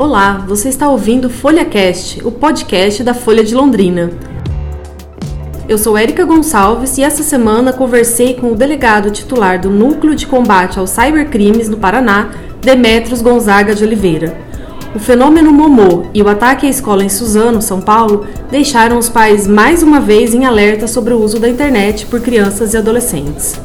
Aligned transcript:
Olá, 0.00 0.42
você 0.48 0.70
está 0.70 0.88
ouvindo 0.88 1.28
FolhaCast, 1.28 2.26
o 2.26 2.30
podcast 2.30 3.04
da 3.04 3.12
Folha 3.12 3.44
de 3.44 3.54
Londrina. 3.54 4.08
Eu 5.68 5.76
sou 5.76 5.94
Érica 5.94 6.24
Gonçalves 6.24 6.96
e 6.96 7.02
essa 7.02 7.22
semana 7.22 7.70
conversei 7.70 8.32
com 8.32 8.50
o 8.50 8.56
delegado 8.56 9.10
titular 9.10 9.60
do 9.60 9.68
Núcleo 9.68 10.14
de 10.14 10.26
Combate 10.26 10.78
aos 10.78 10.88
Cybercrimes 10.88 11.68
no 11.68 11.76
Paraná, 11.76 12.30
Demetrios 12.62 13.20
Gonzaga 13.20 13.74
de 13.74 13.84
Oliveira. 13.84 14.34
O 14.94 14.98
fenômeno 14.98 15.52
Momô 15.52 16.06
e 16.14 16.22
o 16.22 16.28
ataque 16.30 16.66
à 16.66 16.70
escola 16.70 17.04
em 17.04 17.10
Suzano, 17.10 17.60
São 17.60 17.82
Paulo, 17.82 18.26
deixaram 18.50 18.96
os 18.96 19.10
pais 19.10 19.46
mais 19.46 19.82
uma 19.82 20.00
vez 20.00 20.32
em 20.32 20.46
alerta 20.46 20.88
sobre 20.88 21.12
o 21.12 21.20
uso 21.22 21.38
da 21.38 21.46
internet 21.46 22.06
por 22.06 22.22
crianças 22.22 22.72
e 22.72 22.78
adolescentes. 22.78 23.60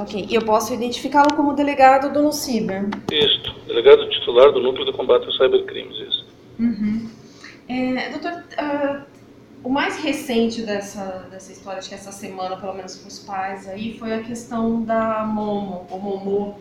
Ok, 0.00 0.28
eu 0.30 0.42
posso 0.44 0.72
identificá-lo 0.72 1.34
como 1.34 1.54
delegado 1.54 2.12
do 2.12 2.22
NUCIBER? 2.22 2.88
Isso, 3.10 3.52
delegado 3.66 4.08
titular 4.10 4.52
do 4.52 4.60
Núcleo 4.60 4.86
de 4.86 4.92
Combate 4.92 5.26
aos 5.26 5.36
Cybercrimes, 5.36 5.96
isso. 5.96 6.26
Uhum. 6.56 7.10
É, 7.68 8.10
doutor, 8.10 8.32
uh, 8.32 9.02
o 9.64 9.68
mais 9.68 9.98
recente 9.98 10.62
dessa, 10.62 11.26
dessa 11.28 11.50
história, 11.50 11.80
acho 11.80 11.88
que 11.88 11.96
essa 11.96 12.12
semana, 12.12 12.56
pelo 12.56 12.74
menos 12.74 12.96
para 12.96 13.08
os 13.08 13.18
pais, 13.18 13.68
aí, 13.68 13.98
foi 13.98 14.14
a 14.14 14.22
questão 14.22 14.84
da 14.84 15.24
Momo, 15.24 15.84
ou 15.90 15.98
Momo, 15.98 16.58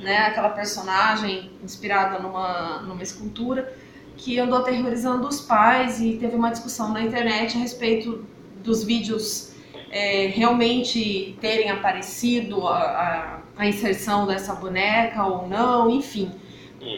né, 0.00 0.26
aquela 0.26 0.48
personagem 0.48 1.50
inspirada 1.62 2.18
numa, 2.18 2.80
numa 2.80 3.02
escultura, 3.02 3.70
que 4.16 4.38
andou 4.38 4.60
aterrorizando 4.60 5.28
os 5.28 5.42
pais 5.42 6.00
e 6.00 6.16
teve 6.16 6.34
uma 6.34 6.50
discussão 6.50 6.90
na 6.90 7.02
internet 7.02 7.54
a 7.54 7.60
respeito 7.60 8.24
dos 8.64 8.82
vídeos 8.82 9.52
é, 9.90 10.26
realmente 10.26 11.36
terem 11.40 11.70
aparecido 11.70 12.66
a, 12.66 12.78
a, 12.78 13.40
a, 13.56 13.66
inserção 13.66 14.26
dessa 14.26 14.54
boneca 14.54 15.24
ou 15.26 15.48
não, 15.48 15.90
enfim. 15.90 16.30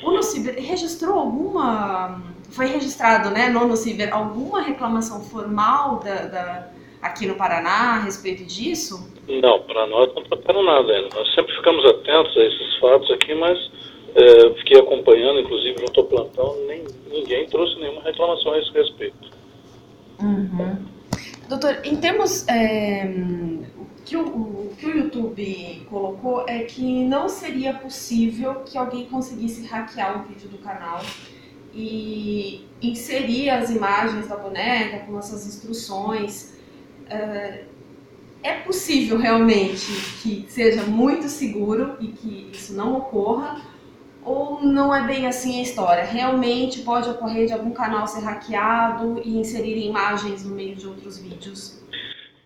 O 0.02 0.10
Nociber 0.10 0.54
registrou 0.56 1.18
alguma. 1.18 2.22
Foi 2.50 2.66
registrado, 2.66 3.30
né, 3.30 3.48
no 3.48 3.66
Nociber, 3.66 4.12
alguma 4.12 4.60
reclamação 4.60 5.20
formal 5.20 6.00
da, 6.00 6.26
da, 6.26 6.68
aqui 7.00 7.26
no 7.26 7.36
Paraná 7.36 7.94
a 7.94 8.00
respeito 8.00 8.44
disso? 8.44 9.08
Não, 9.28 9.60
para 9.60 9.86
nós 9.86 10.12
não 10.14 10.24
trataram 10.24 10.62
nada 10.64 10.92
ainda. 10.92 11.14
Nós 11.14 11.32
sempre 11.34 11.54
ficamos 11.54 11.84
atentos 11.86 12.36
a 12.36 12.40
esses 12.40 12.76
fatos 12.78 13.10
aqui, 13.12 13.34
mas 13.34 13.56
é, 14.16 14.50
fiquei 14.54 14.80
acompanhando, 14.80 15.40
inclusive 15.40 15.78
junto 15.78 16.00
ao 16.00 16.06
plantão, 16.06 16.56
nem, 16.66 16.84
ninguém 17.08 17.46
trouxe 17.46 17.78
nenhuma 17.78 18.02
reclamação 18.02 18.52
a 18.52 18.58
esse 18.58 18.72
respeito. 18.72 19.30
Uhum. 20.20 20.76
Doutor, 21.50 21.80
em 21.82 21.96
termos. 21.96 22.46
É, 22.46 23.12
que 24.04 24.16
o, 24.16 24.24
o, 24.24 24.74
que 24.78 24.86
o 24.86 24.96
YouTube 24.96 25.86
colocou 25.90 26.44
é 26.48 26.60
que 26.60 27.04
não 27.04 27.28
seria 27.28 27.74
possível 27.74 28.62
que 28.64 28.78
alguém 28.78 29.06
conseguisse 29.06 29.66
hackear 29.66 30.20
o 30.20 30.28
vídeo 30.28 30.48
do 30.48 30.58
canal 30.58 31.02
e 31.74 32.66
inserir 32.80 33.50
as 33.50 33.68
imagens 33.68 34.28
da 34.28 34.36
boneca 34.36 35.00
com 35.00 35.18
essas 35.18 35.44
instruções. 35.44 36.54
É, 37.08 37.64
é 38.44 38.54
possível 38.60 39.18
realmente 39.18 39.90
que 40.22 40.46
seja 40.48 40.84
muito 40.84 41.28
seguro 41.28 41.96
e 42.00 42.08
que 42.08 42.50
isso 42.52 42.74
não 42.74 42.96
ocorra, 42.96 43.60
ou 44.24 44.60
não 44.62 44.94
é 44.94 45.06
bem 45.06 45.26
assim 45.26 45.60
a 45.60 45.62
história? 45.62 46.04
Realmente 46.04 46.82
pode 46.82 47.08
ocorrer 47.08 47.46
de 47.46 47.52
algum 47.52 47.72
canal 47.72 48.06
ser 48.06 48.20
hackeado 48.20 49.20
e 49.24 49.38
inserir 49.38 49.78
imagens 49.86 50.44
no 50.44 50.54
meio 50.54 50.74
de 50.76 50.86
outros 50.86 51.18
vídeos? 51.18 51.80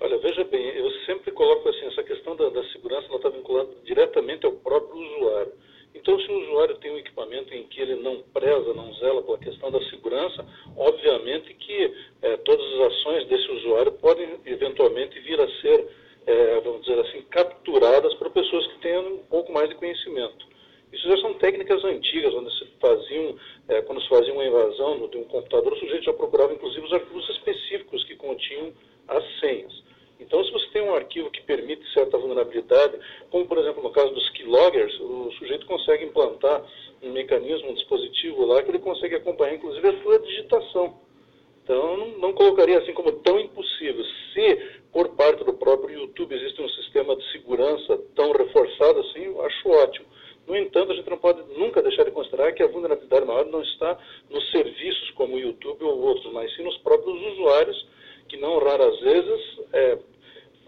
Olha, 0.00 0.18
veja 0.18 0.44
bem, 0.44 0.66
eu 0.76 0.90
sempre 1.06 1.30
coloco 1.30 1.68
assim, 1.68 1.86
essa 1.86 2.02
questão 2.02 2.36
da, 2.36 2.48
da 2.50 2.62
segurança 2.64 3.08
está 3.14 3.28
vinculada 3.28 3.70
diretamente 3.84 4.44
ao 4.44 4.52
próprio 4.52 5.00
usuário. 5.00 5.52
Então, 5.94 6.18
se 6.20 6.30
o 6.30 6.42
usuário 6.42 6.76
tem 6.76 6.90
um 6.90 6.98
equipamento 6.98 7.54
em 7.54 7.62
que 7.68 7.80
ele 7.80 7.94
não 7.96 8.20
preza, 8.34 8.74
não 8.74 8.92
zela 8.94 9.22
pela 9.22 9.38
questão 9.38 9.70
da 9.70 9.80
segurança, 9.88 10.44
obviamente 10.76 11.54
que 11.54 11.94
é, 12.20 12.36
todas 12.38 12.66
as 12.74 12.92
ações 12.92 13.26
desse 13.28 13.50
usuário 13.50 13.92
podem 13.92 14.28
eventualmente 14.44 15.18
vir 15.20 15.40
a 15.40 15.48
ser, 15.60 15.88
é, 16.26 16.60
vamos 16.60 16.84
dizer 16.84 17.00
assim, 17.00 17.22
capturadas 17.30 18.12
por 18.14 18.28
pessoas 18.30 18.66
que 18.66 18.80
tenham 18.80 19.14
um 19.14 19.24
pouco 19.30 19.52
mais 19.52 19.68
de 19.68 19.76
conhecimento. 19.76 20.53
Isso 20.94 21.08
já 21.08 21.16
são 21.18 21.34
técnicas 21.34 21.84
antigas, 21.84 22.32
onde 22.34 22.56
se 22.56 22.66
faziam, 22.80 23.36
é, 23.68 23.82
quando 23.82 24.00
se 24.00 24.08
fazia 24.08 24.32
uma 24.32 24.44
invasão 24.44 25.08
de 25.08 25.18
um 25.18 25.24
computador, 25.24 25.72
o 25.72 25.78
sujeito 25.78 26.04
já 26.04 26.12
procurava 26.12 26.52
inclusive 26.52 26.86
os 26.86 26.92
arquivos 26.92 27.28
específicos 27.30 28.04
que 28.04 28.16
continham 28.16 28.72
as 29.08 29.24
senhas. 29.40 29.82
Então, 30.20 30.42
se 30.44 30.52
você 30.52 30.68
tem 30.68 30.82
um 30.82 30.94
arquivo 30.94 31.30
que 31.30 31.42
permite 31.42 31.82
certa 31.92 32.16
vulnerabilidade, 32.16 32.98
como 33.30 33.46
por 33.46 33.58
exemplo 33.58 33.82
no 33.82 33.90
caso 33.90 34.14
dos 34.14 34.30
keyloggers, 34.30 34.98
o 35.00 35.30
sujeito 35.32 35.66
consegue 35.66 36.04
implantar 36.04 36.64
um 37.02 37.10
mecanismo, 37.10 37.70
um 37.70 37.74
dispositivo 37.74 38.46
lá 38.46 38.62
que 38.62 38.70
ele 38.70 38.78
consegue 38.78 39.16
acompanhar 39.16 39.54
inclusive 39.54 39.88
a 39.88 40.02
sua 40.02 40.18
digitação. 40.20 41.00
Então, 41.62 41.96
não, 41.96 42.08
não 42.18 42.32
colocaria 42.32 42.78
assim 42.78 42.92
como 42.92 43.10
tão 43.20 43.40
impossível. 43.40 44.04
Se 44.32 44.80
por 44.92 45.08
parte 45.16 45.42
do 45.44 45.54
próprio 45.54 45.98
YouTube 45.98 46.34
existe 46.34 46.62
um 46.62 46.68
sistema 46.68 47.16
de 47.16 47.32
segurança 47.32 47.98
tão 48.14 48.32
reforçado 48.32 49.00
assim, 49.00 49.24
eu 49.24 49.42
acho 49.42 49.68
ótimo. 49.68 50.06
No 50.46 50.56
entanto, 50.56 50.92
a 50.92 50.94
gente 50.94 51.08
não 51.08 51.18
pode 51.18 51.42
nunca 51.58 51.82
deixar 51.82 52.04
de 52.04 52.10
considerar 52.10 52.52
que 52.52 52.62
a 52.62 52.68
vulnerabilidade 52.68 53.26
maior 53.26 53.46
não 53.46 53.62
está 53.62 53.98
nos 54.30 54.50
serviços 54.50 55.10
como 55.12 55.36
o 55.36 55.40
YouTube 55.40 55.84
ou 55.84 56.00
outros, 56.00 56.30
mas 56.32 56.54
sim 56.54 56.62
nos 56.62 56.76
próprios 56.78 57.20
usuários, 57.32 57.86
que 58.28 58.36
não 58.36 58.58
raras 58.58 58.98
vezes 59.00 59.58
é, 59.72 59.98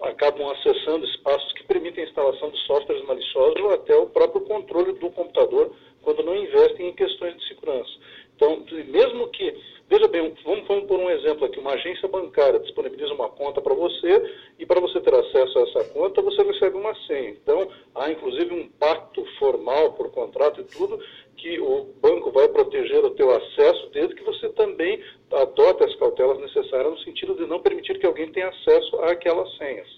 acabam 0.03 0.49
acessando 0.51 1.07
espaços 1.07 1.53
que 1.55 1.65
permitem 1.65 2.05
a 2.05 2.07
instalação 2.07 2.51
de 2.51 2.59
softwares 2.67 3.05
maliciosos 3.05 3.61
ou 3.61 3.71
até 3.73 3.97
o 3.97 4.07
próprio 4.07 4.43
controle 4.43 4.93
do 4.95 5.11
computador 5.11 5.75
quando 6.03 6.23
não 6.23 6.37
investem 6.37 6.89
em 6.89 6.93
questões 6.93 7.37
de 7.37 7.49
segurança. 7.49 7.91
Então, 8.37 8.65
mesmo 8.87 9.29
que, 9.29 9.57
veja 9.89 10.09
bem, 10.09 10.35
vamos, 10.45 10.67
vamos 10.67 10.85
por 10.87 10.99
um 10.99 11.11
exemplo 11.11 11.47
aqui, 11.47 11.59
uma 11.59 11.73
agência 11.73 12.09
bancária 12.09 12.61
disponibiliza 12.61 13.15
uma 13.15 13.29
conta 13.29 13.61
para 13.61 13.75
você 13.75 14.35
e 14.59 14.67
para 14.67 14.81
você 14.81 15.01
ter 15.01 15.15
acesso 15.15 15.59
a 15.59 15.63
essa 15.63 15.85
conta, 15.93 16.23
você 16.23 16.43
recebe 16.43 16.77
uma 16.77 16.95
senha. 17.07 17.31
Então, 17.31 17.69
há 17.95 18.11
inclusive 18.11 18.53
um 18.55 18.69
pacto 18.69 19.25
formal 19.39 19.93
por 19.93 20.11
contrato 20.11 20.61
e 20.61 20.65
tudo, 20.65 20.99
que 21.37 21.61
o 21.61 21.85
banco 22.01 22.31
vai 22.31 22.49
proteger 22.49 23.05
o 23.05 23.11
teu 23.11 23.31
acesso, 23.31 23.91
desde 23.93 24.15
que 24.15 24.25
você 24.25 24.49
também 24.51 25.03
adote 25.31 25.85
as 25.85 25.95
cautelas 25.97 26.39
necessárias 26.41 26.91
no 26.91 26.99
sentido 27.01 27.35
de 27.35 27.47
não 27.47 27.61
permitir 27.61 27.99
que 27.99 28.07
alguém 28.07 28.31
tenha 28.33 28.49
acesso 28.49 28.97
àquelas 29.03 29.57
senhas. 29.57 29.89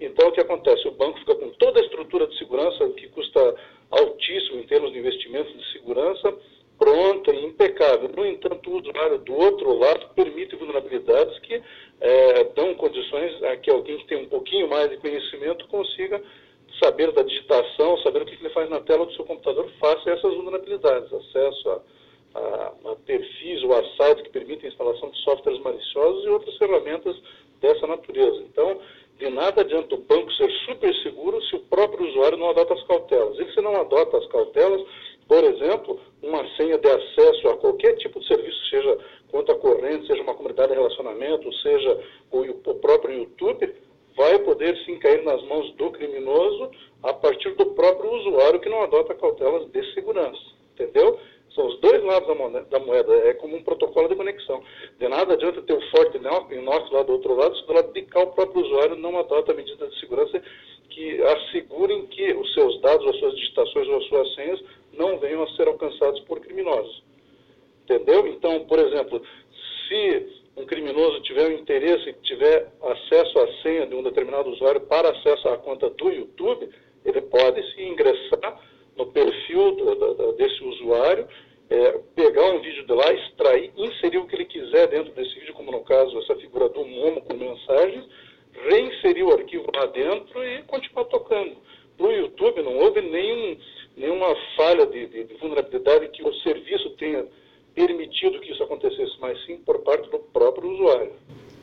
Então, 0.00 0.28
o 0.28 0.32
que 0.32 0.40
acontece? 0.40 0.86
O 0.88 0.92
banco 0.92 1.18
fica 1.20 1.34
com 1.34 1.50
toda 1.50 1.80
a 1.80 1.82
estrutura 1.82 2.26
de 2.26 2.36
segurança, 2.36 2.88
que 2.90 3.08
custa 3.08 3.54
altíssimo 3.90 4.58
em 4.58 4.66
termos 4.66 4.92
de 4.92 4.98
investimentos 4.98 5.52
de 5.56 5.72
segurança, 5.72 6.34
pronta 6.78 7.32
e 7.32 7.44
impecável. 7.44 8.10
No 8.16 8.26
entanto, 8.26 8.70
o 8.70 8.80
usuário 8.80 9.18
do 9.18 9.34
outro 9.34 9.78
lado 9.78 10.08
permite 10.14 10.56
vulnerabilidades 10.56 11.38
que 11.40 11.62
é, 12.00 12.44
dão 12.54 12.74
condições 12.74 13.42
a 13.44 13.56
que 13.56 13.70
alguém 13.70 13.98
que 13.98 14.06
tem 14.06 14.24
um 14.24 14.28
pouquinho 14.28 14.68
mais 14.68 14.90
de 14.90 14.96
conhecimento 14.98 15.66
consiga 15.68 16.22
saber 16.82 17.12
da 17.12 17.22
digitação, 17.22 17.98
saber 17.98 18.22
o 18.22 18.26
que 18.26 18.34
ele 18.34 18.52
faz 18.52 18.68
na 18.68 18.80
tela 18.80 19.06
do 19.06 19.14
seu 19.14 19.24
computador, 19.24 19.70
faça 19.78 20.10
essas 20.10 20.34
vulnerabilidades, 20.34 21.12
acesso 21.12 21.70
a, 21.70 21.80
a, 22.34 22.72
a 22.92 22.96
perfis 23.06 23.62
ou 23.62 23.72
a 23.72 23.82
sites 23.96 24.24
que 24.24 24.30
permitem 24.30 24.68
a 24.68 24.72
instalação 24.72 25.10
de 25.10 25.18
softwares 25.22 25.60
maliciosos 25.60 26.24
e 26.24 26.28
outras 26.28 26.56
ferramentas 26.56 27.16
dessa 27.60 27.86
natureza. 27.86 28.42
Então, 28.42 28.80
de 29.18 29.30
nada 29.30 29.60
adianta 29.60 29.94
o 29.94 29.98
banco 29.98 30.32
ser 30.32 30.50
super 30.66 30.92
seguro 31.02 31.40
se 31.44 31.54
o 31.54 31.60
próprio 31.60 32.08
usuário 32.08 32.36
não 32.36 32.50
adota 32.50 32.74
as 32.74 32.82
cautelas. 32.84 33.38
E 33.38 33.52
se 33.52 33.60
não 33.60 33.76
adota 33.80 34.18
as 34.18 34.26
cautelas, 34.26 34.84
por 35.28 35.42
exemplo, 35.42 36.00
uma 36.22 36.46
senha 36.56 36.78
de 36.78 36.88
acesso 36.88 37.48
a 37.48 37.56
qualquer 37.56 37.96
tipo 37.96 38.20
de 38.20 38.26
serviço, 38.26 38.68
seja 38.68 38.98
conta 39.30 39.54
corrente, 39.54 40.06
seja 40.06 40.22
uma 40.22 40.34
comunidade 40.34 40.68
de 40.68 40.78
relacionamento, 40.78 41.52
seja 41.54 42.00
o, 42.30 42.40
o 42.40 42.74
próprio 42.76 43.20
YouTube, 43.20 43.74
vai 44.16 44.38
poder 44.40 44.76
sim 44.84 44.98
cair 44.98 45.22
nas 45.24 45.42
mãos 45.44 45.72
do 45.72 45.90
criminoso 45.90 46.70
a 47.02 47.12
partir 47.12 47.50
do 47.54 47.66
próprio 47.66 48.12
usuário 48.12 48.60
que 48.60 48.68
não 48.68 48.82
adota 48.82 49.14
cautelas 49.14 49.70
de 49.70 49.94
segurança. 49.94 50.40
Entendeu? 50.74 51.18
São 51.54 51.68
os 51.68 51.78
dois 51.80 52.02
lados 52.02 52.26
da 52.26 52.34
moeda, 52.34 52.62
da 52.62 52.78
moeda, 52.80 53.14
é 53.28 53.34
como 53.34 53.56
um 53.56 53.62
protocolo 53.62 54.08
de 54.08 54.16
conexão. 54.16 54.62
De 54.98 55.08
nada 55.08 55.34
adianta 55.34 55.62
ter 55.62 55.72
o 55.72 55.90
forte 55.90 56.18
norte 56.18 56.92
lá 56.92 57.02
do 57.02 57.12
outro 57.12 57.34
lado, 57.34 57.56
se 57.56 57.66
do 57.66 57.72
lado 57.72 57.92
de 57.92 58.02
cá 58.02 58.20
o 58.20 58.32
próprio 58.32 58.64
usuário 58.64 58.96
não 58.96 59.16
adota 59.18 59.54
medidas 59.54 59.92
de 59.92 60.00
segurança 60.00 60.42
que 60.90 61.22
assegurem 61.22 62.06
que 62.06 62.32
os 62.34 62.52
seus 62.54 62.80
dados, 62.80 63.06
as 63.06 63.18
suas 63.18 63.34
digitações 63.36 63.88
ou 63.88 63.96
as 63.96 64.04
suas 64.06 64.34
senhas 64.34 64.60
não 64.98 65.18
venham 65.18 65.42
a 65.42 65.50
ser 65.56 65.68
alcançados 65.68 66.20
por 66.20 66.40
criminosos. 66.40 67.02
Entendeu? 67.84 68.26
Então, 68.26 68.64
por 68.64 68.78
exemplo, 68.78 69.22
se 69.88 70.26
um 70.56 70.64
criminoso 70.64 71.20
tiver 71.22 71.48
um 71.48 71.58
interesse, 71.58 72.14
tiver 72.22 72.72
acesso 72.82 73.38
à 73.38 73.62
senha 73.62 73.86
de 73.86 73.94
um 73.94 74.02
determinado 74.02 74.50
usuário 74.50 74.80
para 74.82 75.10
acesso 75.10 75.48
à 75.48 75.58
conta 75.58 75.90
do 75.90 76.10
YouTube, 76.10 76.68
ele 77.04 77.20
pode 77.22 77.62
se 77.74 77.82
ingressar 77.82 78.60
no 78.96 79.06
perfil 79.06 79.72
do, 79.72 79.94
do, 79.94 80.32
desse 80.32 80.62
usuário, 80.62 81.26
é, 81.68 81.98
pegar 82.14 82.52
um 82.52 82.60
vídeo 82.60 82.86
de 82.86 82.92
lá, 82.92 83.12
extrair, 83.12 83.72
inserir 83.76 84.18
o 84.18 84.26
que 84.26 84.36
ele 84.36 84.44
quiser 84.44 84.86
dentro 84.88 85.12
desse 85.12 85.34
vídeo, 85.34 85.54
como 85.54 85.72
no 85.72 85.80
caso 85.80 86.18
essa 86.20 86.36
figura 86.36 86.68
do 86.68 86.84
Momo 86.84 87.20
com 87.22 87.34
mensagens, 87.34 88.04
reinserir 88.70 89.26
o 89.26 89.32
arquivo 89.32 89.66
lá 89.74 89.86
dentro 89.86 90.44
e 90.44 90.62
continuar 90.62 91.04
tocando. 91.06 91.56
Para 91.96 92.06
o 92.06 92.12
que 96.10 96.22
o 96.22 96.34
serviço 96.34 96.90
tenha 96.90 97.26
permitido 97.74 98.40
que 98.40 98.52
isso 98.52 98.62
acontecesse, 98.62 99.12
mas 99.20 99.38
sim 99.44 99.58
por 99.58 99.80
parte 99.80 100.08
do 100.10 100.18
próprio 100.18 100.70
usuário. 100.70 101.12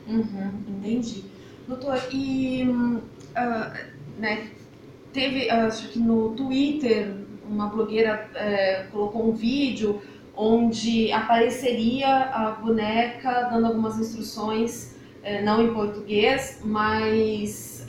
Uhum, 0.06 0.64
entendi. 0.68 1.24
Doutor, 1.66 1.96
e 2.12 2.64
uh, 2.64 3.02
né, 4.18 4.50
teve, 5.12 5.48
acho 5.50 5.90
que 5.90 5.98
no 5.98 6.34
Twitter, 6.36 7.14
uma 7.48 7.68
blogueira 7.92 8.30
uh, 8.32 8.90
colocou 8.90 9.28
um 9.28 9.32
vídeo 9.32 10.00
onde 10.34 11.12
apareceria 11.12 12.08
a 12.08 12.52
boneca 12.52 13.48
dando 13.50 13.66
algumas 13.66 13.98
instruções, 13.98 14.96
uh, 15.22 15.44
não 15.44 15.62
em 15.62 15.74
português, 15.74 16.60
mas 16.64 17.86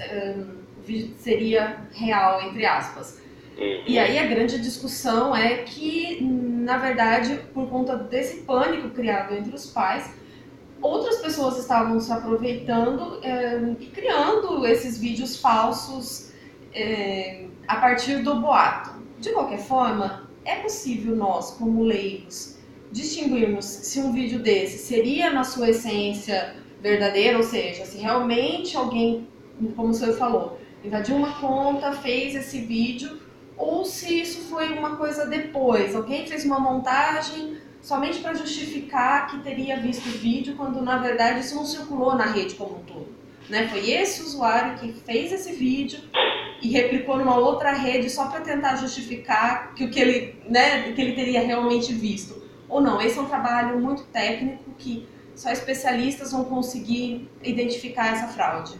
o 0.77 0.81
vídeo 0.81 1.13
seria 1.17 1.77
real, 1.93 2.41
entre 2.41 2.65
aspas. 2.65 3.21
Uhum. 3.57 3.83
E 3.87 3.97
aí 3.97 4.17
a 4.17 4.25
grande 4.25 4.59
discussão 4.59 5.35
é 5.35 5.57
que, 5.57 6.21
na 6.21 6.77
verdade, 6.77 7.39
por 7.53 7.69
conta 7.69 7.95
desse 7.95 8.41
pânico 8.41 8.89
criado 8.89 9.33
entre 9.33 9.55
os 9.55 9.67
pais, 9.67 10.11
outras 10.81 11.17
pessoas 11.17 11.57
estavam 11.57 11.99
se 11.99 12.11
aproveitando 12.11 13.19
é, 13.23 13.75
e 13.79 13.85
criando 13.85 14.65
esses 14.65 14.97
vídeos 14.97 15.39
falsos 15.39 16.33
é, 16.73 17.45
a 17.67 17.75
partir 17.77 18.23
do 18.23 18.35
boato. 18.35 18.92
De 19.23 19.31
qualquer 19.31 19.59
forma, 19.59 20.29
é 20.43 20.57
possível 20.57 21.15
nós, 21.15 21.51
como 21.51 21.81
leigos, 21.81 22.57
distinguirmos 22.91 23.63
se 23.63 24.01
um 24.01 24.11
vídeo 24.11 24.39
desse 24.39 24.77
seria, 24.77 25.31
na 25.31 25.45
sua 25.45 25.69
essência, 25.69 26.57
verdadeiro, 26.81 27.37
ou 27.37 27.43
seja, 27.43 27.85
se 27.85 27.97
realmente 27.97 28.75
alguém, 28.75 29.25
como 29.77 29.91
o 29.91 29.93
senhor 29.93 30.17
falou, 30.17 30.59
invadiu 30.83 31.15
uma 31.15 31.39
conta, 31.39 31.93
fez 31.93 32.35
esse 32.35 32.59
vídeo, 32.59 33.21
ou 33.55 33.85
se 33.85 34.19
isso 34.19 34.41
foi 34.49 34.77
uma 34.77 34.97
coisa 34.97 35.25
depois, 35.25 35.95
alguém 35.95 36.27
fez 36.27 36.43
uma 36.43 36.59
montagem 36.59 37.55
somente 37.81 38.19
para 38.19 38.33
justificar 38.33 39.27
que 39.31 39.39
teria 39.39 39.79
visto 39.79 40.05
o 40.05 40.17
vídeo, 40.17 40.57
quando 40.57 40.81
na 40.81 40.97
verdade 40.97 41.39
isso 41.39 41.55
não 41.55 41.65
circulou 41.65 42.13
na 42.13 42.25
rede 42.25 42.55
como 42.55 42.75
um 42.75 42.83
todo. 42.83 43.07
Né? 43.49 43.69
Foi 43.69 43.89
esse 43.89 44.21
usuário 44.21 44.77
que 44.79 44.91
fez 44.91 45.31
esse 45.31 45.53
vídeo 45.53 46.01
e 46.63 46.69
replicou 46.69 47.17
numa 47.17 47.37
outra 47.37 47.73
rede 47.73 48.09
só 48.09 48.29
para 48.29 48.39
tentar 48.39 48.77
justificar 48.77 49.75
que 49.75 49.83
o 49.83 49.91
que 49.91 49.99
ele, 49.99 50.35
né, 50.49 50.93
que 50.93 51.01
ele 51.01 51.11
teria 51.11 51.41
realmente 51.41 51.93
visto. 51.93 52.41
Ou 52.69 52.79
não, 52.79 53.01
esse 53.01 53.19
é 53.19 53.21
um 53.21 53.27
trabalho 53.27 53.77
muito 53.79 54.05
técnico 54.05 54.71
que 54.79 55.05
só 55.35 55.51
especialistas 55.51 56.31
vão 56.31 56.45
conseguir 56.45 57.27
identificar 57.43 58.13
essa 58.13 58.27
fraude. 58.29 58.79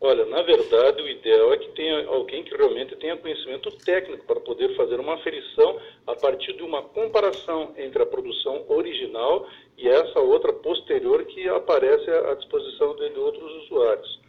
Olha, 0.00 0.26
na 0.26 0.42
verdade, 0.42 1.02
o 1.02 1.08
ideal 1.08 1.54
é 1.54 1.56
que 1.56 1.68
tenha 1.70 2.06
alguém 2.08 2.44
que 2.44 2.54
realmente 2.54 2.94
tenha 2.96 3.16
conhecimento 3.16 3.70
técnico 3.84 4.24
para 4.26 4.38
poder 4.38 4.76
fazer 4.76 5.00
uma 5.00 5.14
aferição 5.14 5.78
a 6.06 6.14
partir 6.14 6.52
de 6.52 6.62
uma 6.62 6.82
comparação 6.82 7.72
entre 7.76 8.02
a 8.02 8.06
produção 8.06 8.64
original 8.68 9.48
e 9.78 9.88
essa 9.88 10.20
outra 10.20 10.52
posterior 10.52 11.24
que 11.24 11.48
aparece 11.48 12.08
à 12.10 12.34
disposição 12.34 12.94
de, 12.96 13.18
outros 13.18 13.64
usuários. 13.64 14.23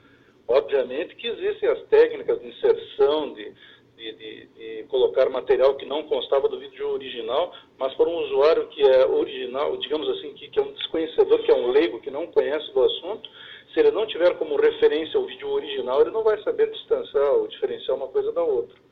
Obviamente 0.47 1.15
que 1.15 1.27
existem 1.27 1.69
as 1.69 1.81
técnicas 1.88 2.39
de 2.39 2.47
inserção, 2.47 3.33
de, 3.33 3.51
de, 3.95 4.12
de, 4.13 4.45
de, 4.47 4.83
colocar 4.89 5.30
material 5.30 5.75
que 5.75 5.86
não 5.86 6.03
constava 6.03 6.47
do 6.47 6.59
vídeo 6.59 6.89
original, 6.89 7.51
mas 7.77 7.94
para 7.95 8.07
um 8.07 8.18
usuário 8.25 8.68
que 8.68 8.83
é 8.83 9.06
original, 9.06 9.75
digamos 9.77 10.07
assim, 10.09 10.33
que, 10.33 10.47
que 10.50 10.59
é 10.59 10.62
um 10.62 10.74
desconhecedor, 10.74 11.42
que 11.44 11.51
é 11.51 11.56
um 11.56 11.71
leigo, 11.71 12.00
que 12.00 12.12
não 12.12 12.27
conhece 12.27 12.71
do 12.74 12.83
assunto, 12.83 13.30
se 13.74 13.80
ele 13.80 13.92
não 13.92 14.06
tiver 14.06 14.38
como 14.38 14.56
referência 14.56 15.19
o 15.19 15.25
vídeo 15.25 15.50
original, 15.50 16.01
ele 16.01 16.12
não 16.12 16.24
vai 16.24 16.42
saber 16.44 16.71
distanciar 16.71 17.33
ou 17.33 17.47
diferenciar 17.47 17.97
uma 17.97 18.07
coisa 18.07 18.31
da 18.31 18.44
outra. 18.44 18.84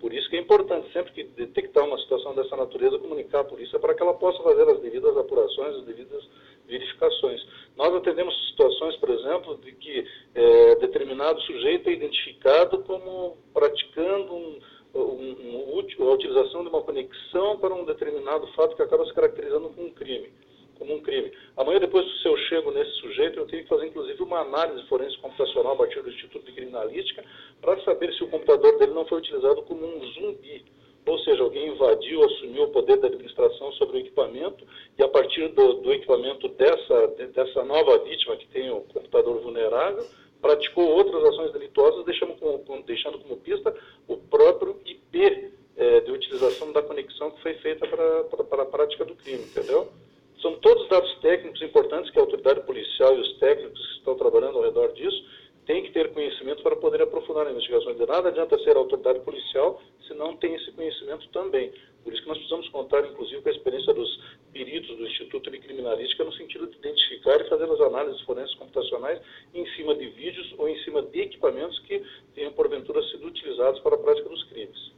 Por 0.00 0.12
isso 0.12 0.28
que 0.28 0.36
é 0.36 0.40
importante, 0.40 0.92
sempre 0.92 1.12
que 1.12 1.24
detectar 1.24 1.84
uma 1.84 1.98
situação 1.98 2.34
dessa 2.34 2.54
natureza, 2.56 2.98
comunicar 2.98 3.40
a 3.40 3.44
polícia 3.44 3.78
para 3.78 3.94
que 3.94 4.02
ela 4.02 4.14
possa 4.14 4.42
fazer 4.42 4.68
as 4.68 4.80
devidas 4.80 5.16
apurações, 5.16 5.76
as 5.76 5.84
devidas 5.84 6.28
verificações. 6.66 7.46
Nós 7.76 7.94
atendemos 7.94 8.34
situações, 8.50 8.96
por 8.96 9.10
exemplo, 9.10 9.56
de 9.58 9.72
que 9.72 10.06
é, 10.34 10.76
determinado 10.76 11.40
sujeito 11.42 11.88
é 11.88 11.92
identificado 11.92 12.82
como 12.82 13.38
praticando 13.54 14.34
um, 14.34 14.58
um, 14.94 15.80
um, 15.98 16.08
a 16.08 16.12
utilização 16.12 16.62
de 16.62 16.68
uma 16.68 16.82
conexão 16.82 17.58
para 17.58 17.74
um 17.74 17.84
determinado 17.84 18.46
fato 18.48 18.76
que 18.76 18.82
acaba 18.82 19.06
se 19.06 19.14
caracterizando 19.14 19.70
como 19.70 19.86
um 19.86 19.92
crime 19.92 20.30
como 20.78 20.94
um 20.94 21.00
crime. 21.00 21.32
Amanhã, 21.56 21.78
depois 21.78 22.06
se 22.20 22.28
eu 22.28 22.36
chego 22.48 22.70
nesse 22.70 22.92
sujeito, 22.92 23.38
eu 23.38 23.46
tenho 23.46 23.62
que 23.62 23.68
fazer, 23.68 23.86
inclusive, 23.86 24.22
uma 24.22 24.40
análise 24.40 24.86
forense 24.88 25.16
computacional 25.18 25.72
a 25.72 25.76
partir 25.76 26.02
do 26.02 26.10
Instituto 26.10 26.44
de 26.44 26.52
Criminalística 26.52 27.24
para 27.60 27.80
saber 27.82 28.12
se 28.14 28.24
o 28.24 28.28
computador 28.28 28.78
dele 28.78 28.92
não 28.92 29.06
foi 29.06 29.18
utilizado 29.18 29.62
como 29.62 29.86
um 29.86 30.04
zumbi. 30.12 30.64
Ou 31.06 31.18
seja, 31.20 31.42
alguém 31.42 31.68
invadiu, 31.68 32.24
assumiu 32.24 32.64
o 32.64 32.70
poder 32.70 32.96
da 32.96 33.06
administração 33.06 33.70
sobre 33.72 33.98
o 33.98 34.00
equipamento 34.00 34.66
e, 34.98 35.02
a 35.02 35.08
partir 35.08 35.48
do, 35.48 35.74
do 35.74 35.92
equipamento 35.92 36.48
dessa, 36.48 37.06
dessa 37.32 37.64
nova 37.64 37.98
vítima 37.98 38.36
que 38.36 38.48
tem 38.48 38.70
o 38.70 38.80
computador 38.80 39.40
vulnerável, 39.40 40.04
praticou 40.40 40.84
outras 40.84 41.24
ações 41.24 41.52
delituosas, 41.52 42.04
deixando 42.04 42.34
como, 42.34 42.82
deixando 42.82 43.18
como 43.20 43.36
pista 43.36 43.74
o 44.08 44.16
próprio 44.16 44.80
IP 44.84 45.52
é, 45.76 46.00
de 46.00 46.10
utilização 46.10 46.72
da 46.72 46.82
conexão 46.82 47.30
que 47.30 47.42
foi 47.42 47.54
feita 47.54 47.86
para 47.86 48.62
a 48.62 48.66
prática 48.66 49.04
do 49.04 49.14
crime, 49.14 49.44
entendeu? 49.44 49.92
São 50.40 50.54
todos 50.60 50.88
dados 50.88 51.12
técnicos 51.20 51.60
importantes 51.62 52.10
que 52.10 52.18
a 52.18 52.22
autoridade 52.22 52.60
policial 52.66 53.16
e 53.16 53.20
os 53.20 53.38
técnicos 53.38 53.80
que 53.80 53.98
estão 53.98 54.14
trabalhando 54.16 54.58
ao 54.58 54.64
redor 54.64 54.92
disso 54.92 55.24
têm 55.66 55.82
que 55.82 55.90
ter 55.90 56.12
conhecimento 56.12 56.62
para 56.62 56.76
poder 56.76 57.02
aprofundar 57.02 57.46
a 57.46 57.50
investigação. 57.50 57.94
De 57.94 58.06
nada 58.06 58.28
adianta 58.28 58.58
ser 58.60 58.76
autoridade 58.76 59.20
policial 59.20 59.82
se 60.06 60.14
não 60.14 60.36
tem 60.36 60.54
esse 60.54 60.70
conhecimento 60.72 61.28
também. 61.30 61.72
Por 62.04 62.12
isso 62.12 62.22
que 62.22 62.28
nós 62.28 62.38
precisamos 62.38 62.68
contar, 62.68 63.04
inclusive, 63.04 63.42
com 63.42 63.48
a 63.48 63.52
experiência 63.52 63.92
dos 63.92 64.08
peritos 64.52 64.96
do 64.96 65.06
Instituto 65.06 65.50
de 65.50 65.58
Criminalística 65.58 66.22
no 66.22 66.32
sentido 66.34 66.68
de 66.68 66.76
identificar 66.76 67.40
e 67.40 67.48
fazer 67.48 67.64
as 67.64 67.80
análises 67.80 68.20
forenses 68.20 68.54
computacionais 68.54 69.20
em 69.52 69.66
cima 69.74 69.92
de 69.96 70.08
vídeos 70.10 70.54
ou 70.56 70.68
em 70.68 70.78
cima 70.84 71.02
de 71.02 71.20
equipamentos 71.20 71.78
que 71.80 72.00
tenham, 72.34 72.52
porventura, 72.52 73.02
sido 73.08 73.26
utilizados 73.26 73.80
para 73.80 73.96
a 73.96 73.98
prática 73.98 74.28
dos 74.28 74.44
crimes. 74.44 74.92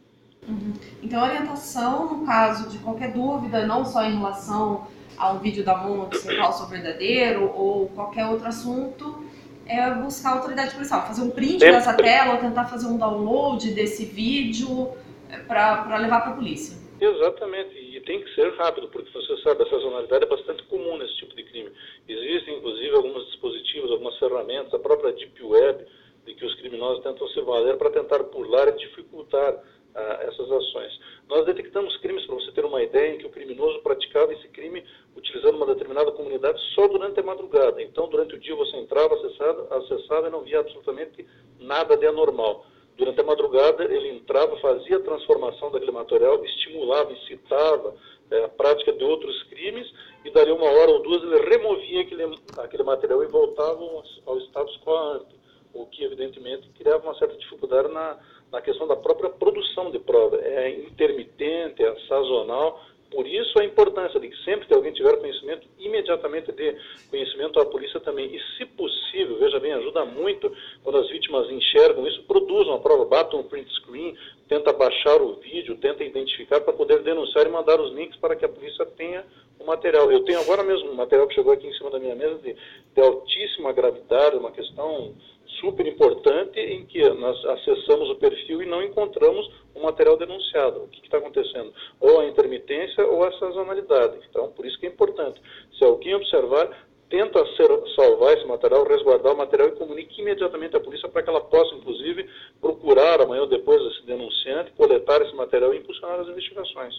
Uhum. 0.47 0.75
Então, 1.03 1.21
a 1.21 1.29
orientação, 1.29 2.19
no 2.19 2.27
caso 2.27 2.69
de 2.71 2.79
qualquer 2.79 3.13
dúvida, 3.15 3.67
não 3.67 3.85
só 3.87 4.05
em 4.05 4.17
relação 4.17 4.87
a 5.19 5.33
um 5.33 5.39
vídeo 5.39 5.65
da 5.65 5.77
Momo 5.77 6.09
ser 6.15 6.37
falso 6.37 6.63
ou 6.63 6.69
verdadeiro, 6.69 7.53
ou 7.55 7.89
qualquer 7.89 8.27
outro 8.27 8.47
assunto, 8.47 9.25
é 9.67 9.91
buscar 9.91 10.31
a 10.31 10.37
autoridade 10.37 10.75
policial, 10.75 11.07
fazer 11.07 11.23
um 11.23 11.31
print 11.31 11.61
Sempre. 11.61 11.73
dessa 11.73 11.95
tela, 11.95 12.35
ou 12.35 12.41
tentar 12.41 12.67
fazer 12.67 12.87
um 12.87 12.97
download 12.97 13.71
desse 13.73 14.05
vídeo 14.05 14.93
é, 15.31 15.39
para 15.39 15.97
levar 15.99 16.23
para 16.23 16.31
a 16.31 16.35
polícia. 16.35 16.79
Exatamente, 17.01 17.77
e 17.77 18.01
tem 18.01 18.23
que 18.23 18.35
ser 18.35 18.53
rápido, 18.57 18.89
porque 18.89 19.11
você 19.13 19.37
sabe, 19.43 19.63
a 19.63 19.71
sazonalidade 19.71 20.25
é 20.25 20.29
bastante 20.29 20.63
comum 20.65 20.97
nesse 20.99 21.17
tipo 21.17 21.35
de 21.37 21.45
crime. 21.45 21.71
Existem, 22.09 22.57
inclusive, 22.57 22.97
alguns 22.97 23.27
dispositivos, 23.27 23.91
algumas 23.93 24.19
ferramentas, 24.19 24.75
a 24.75 24.79
própria 24.79 25.13
Deep 25.13 25.45
Web, 25.45 25.85
de 26.27 26.35
que 26.35 26.45
os 26.45 26.55
criminosos 26.57 27.03
tentam 27.03 27.29
se 27.29 27.41
valer 27.43 27.77
para 27.77 27.91
tentar 27.91 28.23
burlar 28.25 28.69
e 28.69 28.73
dificultar 28.73 29.55
ah, 29.95 30.19
essas 30.23 30.51
ações. 30.51 31.01
Nós 31.29 31.47
detectamos 31.47 31.97
crimes, 31.99 32.27
para 32.27 32.35
você 32.37 32.53
ter 32.53 32.65
uma 32.65 32.83
ideia, 32.83 33.15
em 33.15 33.19
que 33.19 33.27
o 33.27 33.31
criminoso 33.31 33.81
praticava 33.81 34.33
esse 34.33 34.49
crime 34.49 34.85
utilizando 35.29 35.57
uma 35.57 35.67
determinada 35.67 36.11
comunidade 36.13 36.61
só 36.75 36.89
durante 36.89 37.21
a 37.21 37.23
madrugada. 37.23 37.83
Então, 37.83 38.09
durante 38.09 38.35
o 38.35 38.39
dia 38.39 38.55
você 38.57 38.77
entrava, 38.77 39.15
acessava, 39.15 39.77
acessava 39.77 40.29
e 40.29 40.31
não 40.31 40.43
via 40.43 40.61
absolutamente 40.61 41.27
nada 41.61 41.97
de 41.97 42.07
anormal. 42.07 42.65
Durante 42.97 43.21
a 43.21 43.25
madrugada, 43.25 43.85
ele 43.85 44.09
entrava, 44.09 44.57
fazia 44.59 44.97
a 44.97 45.01
transformação 45.01 45.71
daquele 45.71 45.93
material, 45.93 46.45
estimulava, 46.45 47.13
incitava 47.13 47.95
é, 48.31 48.45
a 48.45 48.49
prática 48.49 48.93
de 48.93 49.05
outros 49.05 49.41
crimes, 49.45 49.87
e 50.25 50.31
daria 50.31 50.55
uma 50.55 50.69
hora 50.69 50.91
ou 50.91 51.03
duas 51.03 51.23
ele 51.23 51.49
removia 51.49 52.03
aquele, 52.03 52.25
aquele 52.59 52.83
material 52.83 53.23
e 53.23 53.27
voltava 53.27 53.81
ao 54.27 54.39
status 54.41 54.77
quo 54.85 55.27
o 55.75 55.87
que 55.87 56.03
evidentemente 56.03 56.69
criava 56.71 57.05
uma 57.05 57.15
certa 57.19 57.37
dificuldade 57.37 57.89
na, 57.89 58.19
na 58.51 58.61
questão 58.61 58.89
da 58.89 58.97
própria 58.97 59.31
produção 59.31 59.91
de 59.91 59.99
prova. 59.99 60.37
É 60.39 60.71
intermitente, 60.71 61.85
é 61.85 61.95
sazonal, 62.09 62.81
por 63.11 63.27
isso 63.27 63.59
a 63.59 63.65
importância 63.65 64.21
de 64.21 64.29
que 64.29 64.37
sempre 64.45 64.67
que 64.67 64.75
alguém 64.75 64.93
tiver 64.93 65.19
conhecimento, 65.19 65.67
imediatamente 65.79 66.53
dê 66.53 66.77
conhecimento 67.11 67.59
à 67.61 67.67
polícia 67.67 67.99
também. 68.01 68.35
E 68.35 68.41
se 68.57 68.67
possível, 68.67 69.39
veja 69.39 69.59
bem, 69.59 69.73
ajuda 69.73 70.05
muito 70.05 70.53
quando 70.83 70.99
as 70.99 71.09
vítimas 71.09 71.51
enxergam 71.51 72.07
isso, 72.07 72.23
produzam 72.25 72.75
a 72.75 72.79
prova, 72.79 73.05
batam 73.05 73.41
um 73.41 73.45
print 73.45 73.71
screen, 73.81 74.17
tenta 74.49 74.73
baixar 74.73 75.21
o 75.23 75.37
vídeo, 75.37 75.77
tenta 75.77 76.05
identificar 76.05 76.61
para 76.61 76.73
poder 76.73 77.03
denunciar 77.03 77.47
e 77.47 77.51
mandar 77.51 77.81
os 77.81 77.93
links 77.95 78.19
para 78.19 78.37
que 78.37 78.45
a 78.45 78.49
polícia 78.49 78.85
tenha 78.97 79.25
o 79.59 79.65
material. 79.65 80.11
Eu 80.13 80.25
tenho 80.25 80.41
agora 80.41 80.63
mesmo 80.63 80.91
um 80.91 80.95
material 80.95 81.27
que 81.27 81.35
chegou 81.35 81.53
aqui 81.53 81.67
em 81.67 81.75
cima 81.75 81.91
da 81.91 81.99
minha 81.99 82.15
mesa 82.15 82.39
de, 82.39 82.55
de 82.95 83.01
altíssima 83.01 83.73
gravidade, 83.73 84.37
uma 84.37 84.53
questão 84.53 85.15
super 85.61 85.87
importante 85.87 86.61
em 86.61 86.85
que 86.87 87.03
nós 87.11 87.43
acessamos 87.45 88.11
o 88.11 88.17
perfil 88.17 88.63
e 88.63 88.67
não 88.67 88.83
encontramos 88.83 89.49
material 89.91 90.17
denunciado. 90.17 90.85
O 90.85 90.89
que 90.89 91.05
está 91.05 91.19
acontecendo? 91.19 91.73
Ou 92.01 92.21
a 92.21 92.27
intermitência 92.27 93.07
ou 93.07 93.25
a 93.25 93.33
sazonalidade. 93.39 94.19
Então, 94.29 94.53
por 94.53 94.65
isso 94.67 94.79
que 94.79 94.87
é 94.87 94.91
importante. 94.91 95.41
Se 95.77 95.85
alguém 95.85 96.15
observar, 96.15 96.71
tenta 97.09 97.45
ser, 97.57 97.69
salvar 97.95 98.37
esse 98.37 98.47
material, 98.47 98.87
resguardar 98.87 99.35
o 99.35 99.37
material 99.37 99.69
e 99.69 99.77
comunique 99.77 100.21
imediatamente 100.21 100.77
à 100.77 100.81
polícia 100.81 101.09
para 101.09 101.23
que 101.23 101.31
ela 101.31 101.41
possa, 101.41 101.75
inclusive, 101.75 102.29
procurar 102.61 103.21
amanhã 103.21 103.43
ou 103.43 103.49
depois 103.49 103.81
esse 103.93 104.07
denunciante, 104.07 104.73
coletar 104.73 105.23
esse 105.23 105.35
material 105.35 105.75
e 105.75 105.79
impulsionar 105.79 106.21
as 106.21 106.29
investigações. 106.29 106.95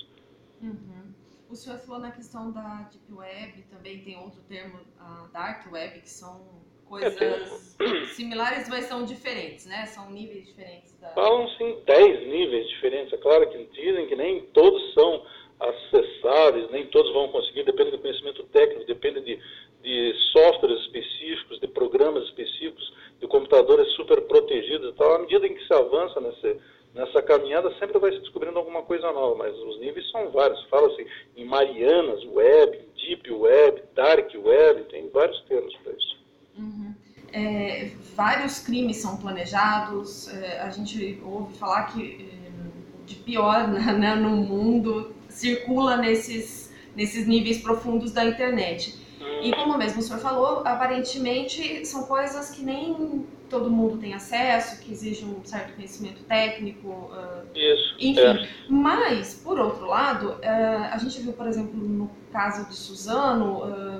Uhum. 0.62 1.14
O 1.50 1.56
senhor 1.56 1.80
falou 1.80 2.02
na 2.02 2.12
questão 2.12 2.52
da 2.52 2.90
Deep 2.92 3.12
Web, 3.12 3.64
também 3.72 4.04
tem 4.04 4.18
outro 4.20 4.42
termo, 4.48 4.80
a 5.00 5.28
Dark 5.34 5.72
Web, 5.72 6.02
que 6.02 6.10
são 6.10 6.46
coisas 6.90 7.76
similares, 8.16 8.68
mas 8.68 8.86
são 8.86 9.06
diferentes, 9.06 9.66
né? 9.66 9.86
São 9.86 10.10
níveis 10.12 10.46
diferentes. 10.46 10.98
Da... 11.00 11.10
Falam-se 11.10 11.64
em 11.64 11.80
10 11.86 12.28
níveis 12.28 12.68
diferentes. 12.68 13.14
É 13.14 13.18
claro 13.18 13.50
que 13.50 13.64
dizem 13.72 14.08
que 14.08 14.16
nem 14.16 14.42
todos 14.48 14.94
são 14.94 15.24
acessáveis, 15.60 16.70
nem 16.72 16.86
todos 16.88 17.12
vão 17.14 17.28
conseguir, 17.30 17.64
depende 17.64 17.92
do 17.92 18.00
conhecimento 18.00 18.44
técnico, 18.46 18.86
depende 18.86 19.22
de, 19.22 19.40
de 19.82 20.14
softwares 20.32 20.80
específicos, 20.82 21.60
de 21.60 21.68
programas 21.68 22.24
específicos, 22.26 22.94
de 23.20 23.28
computadores 23.28 23.92
super 23.94 24.22
protegidos 24.22 24.90
e 24.90 24.94
tal. 24.94 25.16
À 25.16 25.20
medida 25.20 25.46
em 25.46 25.54
que 25.54 25.68
se 25.68 25.74
avança 25.74 26.22
nesse, 26.22 26.60
nessa 26.94 27.22
caminhada, 27.22 27.74
sempre 27.78 28.00
vai 28.00 28.12
se 28.12 28.20
descobrindo 28.20 28.58
alguma 28.58 28.84
coisa 28.84 29.12
nova, 29.12 29.36
mas 29.36 29.54
os 29.58 29.80
níveis 29.80 30.10
são 30.12 30.30
vários. 30.32 30.64
Fala-se 30.66 31.06
em 31.36 31.46
Marianas 31.46 32.24
Web, 32.26 32.80
Deep 32.96 33.32
Web, 33.32 33.84
Dark 33.94 34.32
Web, 34.36 34.84
tem 34.86 35.10
vários 35.10 35.42
termos 35.44 35.76
para 35.78 35.94
isso. 35.94 36.19
Uhum. 36.60 36.94
É, 37.32 37.92
vários 38.16 38.60
crimes 38.60 38.98
são 38.98 39.18
planejados, 39.18 40.28
é, 40.30 40.62
a 40.62 40.70
gente 40.70 41.22
ouve 41.24 41.58
falar 41.58 41.84
que 41.84 42.28
é, 42.30 43.06
de 43.06 43.16
pior 43.16 43.68
né, 43.68 43.94
né, 43.94 44.16
no 44.16 44.32
mundo 44.32 45.14
circula 45.30 45.98
nesses, 45.98 46.74
nesses 46.96 47.28
níveis 47.28 47.60
profundos 47.60 48.12
da 48.12 48.26
internet. 48.26 48.98
E 49.42 49.54
como 49.54 49.78
mesmo 49.78 50.00
o 50.00 50.04
senhor 50.04 50.20
falou, 50.20 50.62
aparentemente 50.66 51.86
são 51.86 52.04
coisas 52.04 52.52
que 52.52 52.62
nem 52.62 53.26
todo 53.50 53.70
mundo 53.70 53.98
tem 53.98 54.14
acesso, 54.14 54.82
que 54.82 54.92
exigem 54.92 55.28
um 55.28 55.44
certo 55.44 55.74
conhecimento 55.76 56.24
técnico. 56.24 56.88
Uh, 56.88 57.58
Isso. 57.58 57.96
Enfim. 58.00 58.22
É. 58.22 58.50
Mas, 58.70 59.34
por 59.34 59.60
outro 59.60 59.88
lado, 59.88 60.32
uh, 60.34 60.92
a 60.92 60.98
gente 60.98 61.20
viu, 61.22 61.34
por 61.34 61.48
exemplo, 61.48 61.76
no 61.76 62.10
caso 62.32 62.68
de 62.70 62.76
Suzano, 62.76 63.64
uh, 63.64 63.99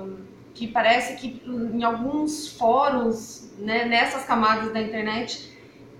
que 0.54 0.66
parece 0.66 1.16
que 1.16 1.42
em 1.46 1.82
alguns 1.82 2.56
fóruns, 2.56 3.52
né, 3.58 3.84
nessas 3.84 4.24
camadas 4.24 4.72
da 4.72 4.80
internet, 4.80 5.50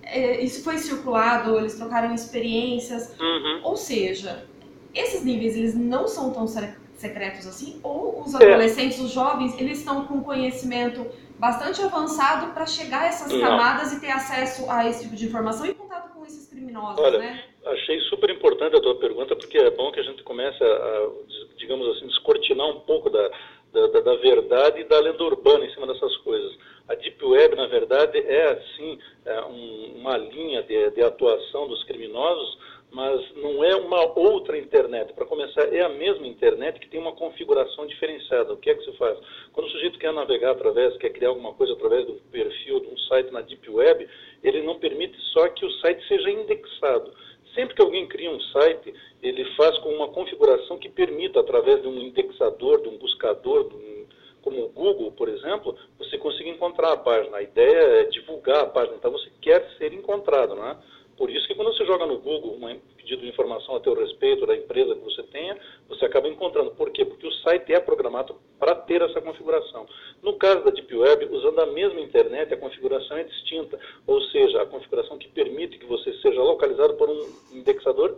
é, 0.03 0.43
isso 0.43 0.63
foi 0.63 0.77
circulado, 0.77 1.57
eles 1.57 1.75
trocaram 1.75 2.13
experiências. 2.13 3.17
Uhum. 3.19 3.61
Ou 3.63 3.77
seja, 3.77 4.45
esses 4.93 5.23
níveis 5.23 5.55
eles 5.55 5.75
não 5.75 6.07
são 6.07 6.31
tão 6.31 6.45
secretos 6.47 7.47
assim, 7.47 7.79
ou 7.81 8.21
os 8.21 8.33
é. 8.33 8.37
adolescentes, 8.37 8.99
é. 8.99 9.03
os 9.03 9.11
jovens, 9.11 9.59
eles 9.59 9.79
estão 9.79 10.05
com 10.05 10.21
conhecimento 10.21 11.07
bastante 11.39 11.81
avançado 11.81 12.53
para 12.53 12.67
chegar 12.67 13.01
a 13.01 13.05
essas 13.07 13.31
não. 13.31 13.39
camadas 13.39 13.93
e 13.93 13.99
ter 13.99 14.11
acesso 14.11 14.69
a 14.69 14.87
esse 14.87 15.03
tipo 15.03 15.15
de 15.15 15.25
informação 15.25 15.65
e 15.65 15.73
contato 15.73 16.13
com 16.13 16.23
esses 16.23 16.47
criminosos, 16.47 16.99
Olha, 16.99 17.17
né? 17.17 17.43
Achei 17.65 17.99
super 18.01 18.29
importante 18.29 18.75
a 18.75 18.81
tua 18.81 18.95
pergunta, 18.99 19.35
porque 19.35 19.57
é 19.57 19.71
bom 19.71 19.91
que 19.91 19.99
a 19.99 20.03
gente 20.03 20.21
comece 20.21 20.63
a, 20.63 21.09
digamos 21.57 21.87
assim, 21.95 22.07
descortinar 22.07 22.67
um 22.67 22.81
pouco 22.81 23.09
da, 23.09 23.31
da, 23.71 23.87
da, 23.87 24.15
verdade 24.15 24.81
e 24.81 24.83
da 24.83 24.99
lenda 24.99 25.23
urbana 25.23 25.65
em 25.65 25.73
cima 25.73 25.87
dessas 25.87 26.15
coisas. 26.17 26.57
A 26.87 26.95
Deep 26.95 27.23
Web, 27.23 27.55
na 27.55 27.67
verdade, 27.67 28.17
é, 28.17 28.51
assim, 28.51 28.99
é 29.25 29.41
um, 29.45 29.93
uma 29.99 30.17
linha 30.17 30.61
de, 30.63 30.91
de 30.91 31.01
atuação 31.01 31.67
dos 31.67 31.83
criminosos, 31.85 32.57
mas 32.91 33.21
não 33.35 33.63
é 33.63 33.75
uma 33.75 34.19
outra 34.19 34.57
internet. 34.57 35.13
Para 35.13 35.25
começar, 35.25 35.73
é 35.73 35.81
a 35.81 35.89
mesma 35.89 36.27
internet 36.27 36.79
que 36.79 36.89
tem 36.89 36.99
uma 36.99 37.13
configuração 37.13 37.87
diferenciada. 37.87 38.51
O 38.51 38.57
que 38.57 38.69
é 38.69 38.75
que 38.75 38.83
se 38.83 38.91
faz? 38.97 39.17
Quando 39.53 39.67
o 39.67 39.71
sujeito 39.71 39.97
quer 39.97 40.11
navegar 40.11 40.51
através, 40.51 40.97
quer 40.97 41.11
criar 41.11 41.29
alguma 41.29 41.53
coisa 41.53 41.73
através 41.73 42.07
um 42.09 42.19
perfil, 42.29 42.81
de 42.81 42.87
um 42.87 42.97
site 42.97 43.31
na 43.31 43.41
Deep 43.41 43.69
Web, 43.69 44.07
ele 44.43 44.61
não 44.63 44.77
permite 44.77 45.17
só 45.31 45.47
que 45.47 45.65
o 45.65 45.71
site 45.79 46.05
seja 46.07 46.29
indexado. 46.29 47.13
Sempre 47.53 47.75
que 47.75 47.81
alguém 47.81 48.07
cria 48.07 48.31
um 48.31 48.39
site, 48.39 48.93
ele 49.21 49.45
faz 49.55 49.77
com 49.79 49.89
uma 49.89 50.07
configuração 50.07 50.77
que 50.77 50.89
permita, 50.89 51.39
através 51.39 51.81
de 51.81 51.87
um 51.87 51.97
indexador, 51.97 52.81
de 52.81 52.89
um 52.89 52.97
buscador, 52.97 53.67
de 53.69 53.75
um, 53.75 54.05
como 54.41 54.63
o 54.63 54.69
Google, 54.69 55.11
por 55.11 55.29
exemplo, 55.29 55.75
você 55.97 56.17
conseguir 56.17 56.49
encontrar 56.49 56.93
a 56.93 56.97
página. 56.97 57.37
A 57.37 57.43
ideia 57.43 58.01
é 58.01 58.03
divulgar 58.05 58.63
a 58.63 58.67
página, 58.67 58.95
então 58.95 59.11
você 59.11 59.29
quer 59.41 59.69
ser 59.77 59.93
encontrado, 59.93 60.55
não 60.55 60.67
é? 60.67 60.77
Por 61.17 61.29
isso 61.29 61.47
que 61.47 61.53
quando 61.53 61.71
você 61.71 61.85
joga 61.85 62.05
no 62.07 62.17
Google 62.17 62.55
um 62.55 62.79
pedido 62.97 63.21
de 63.21 63.29
informação 63.29 63.75
a 63.75 63.79
teu 63.79 63.93
respeito 63.93 64.43
da 64.45 64.55
empresa 64.55 64.95
que 64.95 65.03
você 65.03 65.21
tenha, 65.23 65.55
você 65.87 66.05
acaba 66.05 66.27
encontrando. 66.27 66.71
Por 66.71 66.89
quê? 66.89 67.05
Porque 67.05 67.27
o 67.27 67.31
site 67.43 67.71
é 67.71 67.79
programado 67.79 68.35
para 68.57 68.73
ter 68.73 69.03
essa 69.03 69.21
configuração. 69.21 69.85
No 70.23 70.33
caso 70.37 70.63
da 70.63 70.71
Deep 70.71 70.95
Web, 70.95 71.25
usando 71.25 71.59
a 71.59 71.67
mesma 71.67 71.99
internet, 71.99 72.51
a 72.51 72.57
configuração 72.57 73.17
é 73.17 73.23
distinta. 73.23 73.79
Ou 74.07 74.19
seja, 74.29 74.63
a 74.63 74.65
configuração 74.65 75.17
que 75.19 75.27
permite 75.27 75.77
que 75.77 75.85
você 75.85 76.11
seja 76.21 76.41
localizado 76.41 76.95
por 76.95 77.07
um 77.07 77.29
indexador 77.51 78.15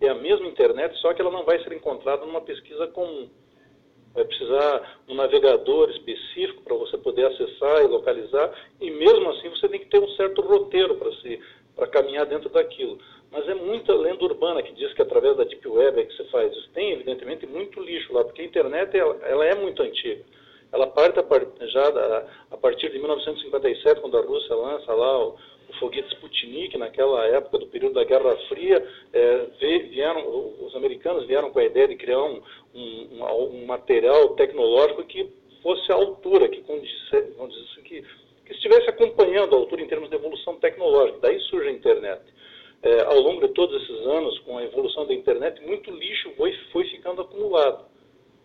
é 0.00 0.08
a 0.08 0.14
mesma 0.14 0.46
internet, 0.46 0.96
só 0.98 1.12
que 1.14 1.20
ela 1.20 1.30
não 1.30 1.44
vai 1.44 1.62
ser 1.62 1.72
encontrada 1.72 2.26
numa 2.26 2.40
pesquisa 2.40 2.86
comum. 2.88 3.28
Vai 4.14 4.24
precisar 4.24 5.00
um 5.08 5.14
navegador 5.14 5.90
específico 5.90 6.62
para 6.62 6.76
você 6.76 6.98
poder 6.98 7.26
acessar 7.26 7.82
e 7.82 7.86
localizar, 7.86 8.52
e 8.80 8.90
mesmo 8.90 9.30
assim 9.30 9.48
você 9.48 9.68
tem 9.68 9.80
que 9.80 9.86
ter 9.88 10.00
um 10.00 10.08
certo 10.10 10.42
roteiro 10.42 10.96
para 10.96 11.12
se 11.16 11.40
para 11.74 11.86
caminhar 11.86 12.26
dentro 12.26 12.50
daquilo. 12.50 12.98
Mas 13.30 13.48
é 13.48 13.54
muita 13.54 13.94
lenda 13.94 14.22
urbana 14.24 14.62
que 14.62 14.72
diz 14.74 14.92
que 14.92 15.00
através 15.00 15.36
da 15.36 15.44
Deep 15.44 15.66
Web 15.66 16.00
é 16.00 16.04
que 16.04 16.16
se 16.16 16.24
faz 16.24 16.52
isso. 16.52 16.70
Tem, 16.74 16.92
evidentemente, 16.92 17.46
muito 17.46 17.80
lixo 17.80 18.12
lá, 18.12 18.22
porque 18.24 18.42
a 18.42 18.44
internet 18.44 18.94
ela, 18.96 19.18
ela 19.22 19.44
é 19.46 19.54
muito 19.54 19.82
antiga. 19.82 20.22
Ela 20.70 20.86
parte 20.86 21.18
a, 21.18 21.66
já 21.66 21.90
da, 21.90 22.26
a 22.50 22.56
partir 22.56 22.90
de 22.90 22.98
1957, 22.98 24.00
quando 24.00 24.18
a 24.18 24.22
Rússia 24.22 24.54
lança 24.54 24.92
lá 24.92 25.26
o, 25.26 25.36
o 25.72 25.78
foguete 25.78 26.14
Sputnik, 26.14 26.76
naquela 26.78 27.26
época 27.26 27.58
do 27.58 27.66
período 27.66 27.94
da 27.94 28.04
Guerra 28.04 28.36
Fria, 28.48 28.86
é, 29.12 29.46
vieram, 29.90 30.54
os 30.60 30.74
americanos 30.76 31.26
vieram 31.26 31.50
com 31.50 31.58
a 31.58 31.64
ideia 31.64 31.88
de 31.88 31.96
criar 31.96 32.22
um, 32.22 32.42
um, 32.74 33.24
um 33.52 33.66
material 33.66 34.30
tecnológico 34.36 35.04
que 35.04 35.28
fosse 35.62 35.90
à 35.92 35.94
altura, 35.94 36.48
que, 36.48 36.60
condisse, 36.62 36.94
que 37.84 38.04
que 38.44 38.52
estivesse 38.52 38.88
acompanhando 38.88 39.54
a 39.54 39.58
altura 39.58 39.82
em 39.82 39.88
termos 39.88 40.10
de 40.10 40.16
evolução 40.16 40.56
tecnológica. 40.56 41.18
Daí 41.20 41.40
surge 41.40 41.68
a 41.68 41.72
internet. 41.72 42.22
É, 42.82 43.02
ao 43.02 43.20
longo 43.20 43.46
de 43.46 43.54
todos 43.54 43.80
esses 43.82 44.06
anos, 44.06 44.38
com 44.40 44.58
a 44.58 44.64
evolução 44.64 45.06
da 45.06 45.14
internet, 45.14 45.60
muito 45.62 45.90
lixo 45.90 46.30
foi, 46.36 46.52
foi 46.72 46.84
ficando 46.88 47.22
acumulado. 47.22 47.91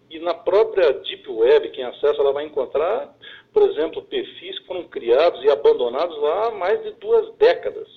E 0.10 0.20
na 0.20 0.34
própria 0.34 0.94
Deep 0.94 1.30
Web, 1.30 1.70
quem 1.70 1.84
acessa, 1.84 2.22
ela 2.22 2.32
vai 2.32 2.46
encontrar, 2.46 3.16
por 3.54 3.70
exemplo, 3.70 4.02
perfis 4.04 4.58
que 4.60 4.66
foram 4.66 4.84
criados 4.88 5.44
e 5.44 5.50
abandonados 5.50 6.18
lá 6.20 6.48
há 6.48 6.52
mais 6.52 6.82
de 6.84 6.92
duas 6.92 7.34
décadas. 7.36 7.88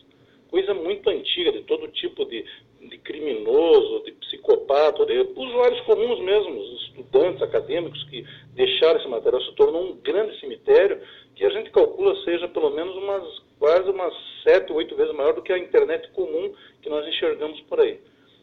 Coisa 0.51 0.75
muito 0.75 1.09
antiga, 1.09 1.53
de 1.53 1.63
todo 1.63 1.87
tipo 1.89 2.25
de, 2.25 2.45
de 2.81 2.99
criminoso, 2.99 4.03
de 4.05 4.13
psicopata, 4.13 5.07
de 5.07 5.21
usuários 5.37 5.81
comuns 5.83 6.19
mesmo, 6.21 6.61
estudantes, 6.89 7.43
acadêmicos 7.43 8.03
que 8.11 8.27
deixaram 8.55 8.99
esse 8.99 9.09
material, 9.09 9.41
se 9.43 9.55
tornou 9.55 9.85
um 9.85 9.97
grande 9.97 10.39
cemitério 10.41 11.01
que 11.37 11.45
a 11.45 11.51
gente 11.51 11.71
calcula 11.71 12.15
seja 12.25 12.49
pelo 12.49 12.71
menos 12.71 12.95
umas 12.97 13.41
quase 13.59 13.89
umas 13.91 14.13
sete, 14.43 14.73
oito 14.73 14.97
vezes 14.97 15.15
maior 15.15 15.35
do 15.35 15.43
que 15.43 15.53
a 15.53 15.59
internet 15.59 16.11
comum 16.11 16.53
que 16.83 16.89
nós 16.89 17.07
enxergamos 17.07 17.61
por 17.63 17.81
aí. 17.81 18.01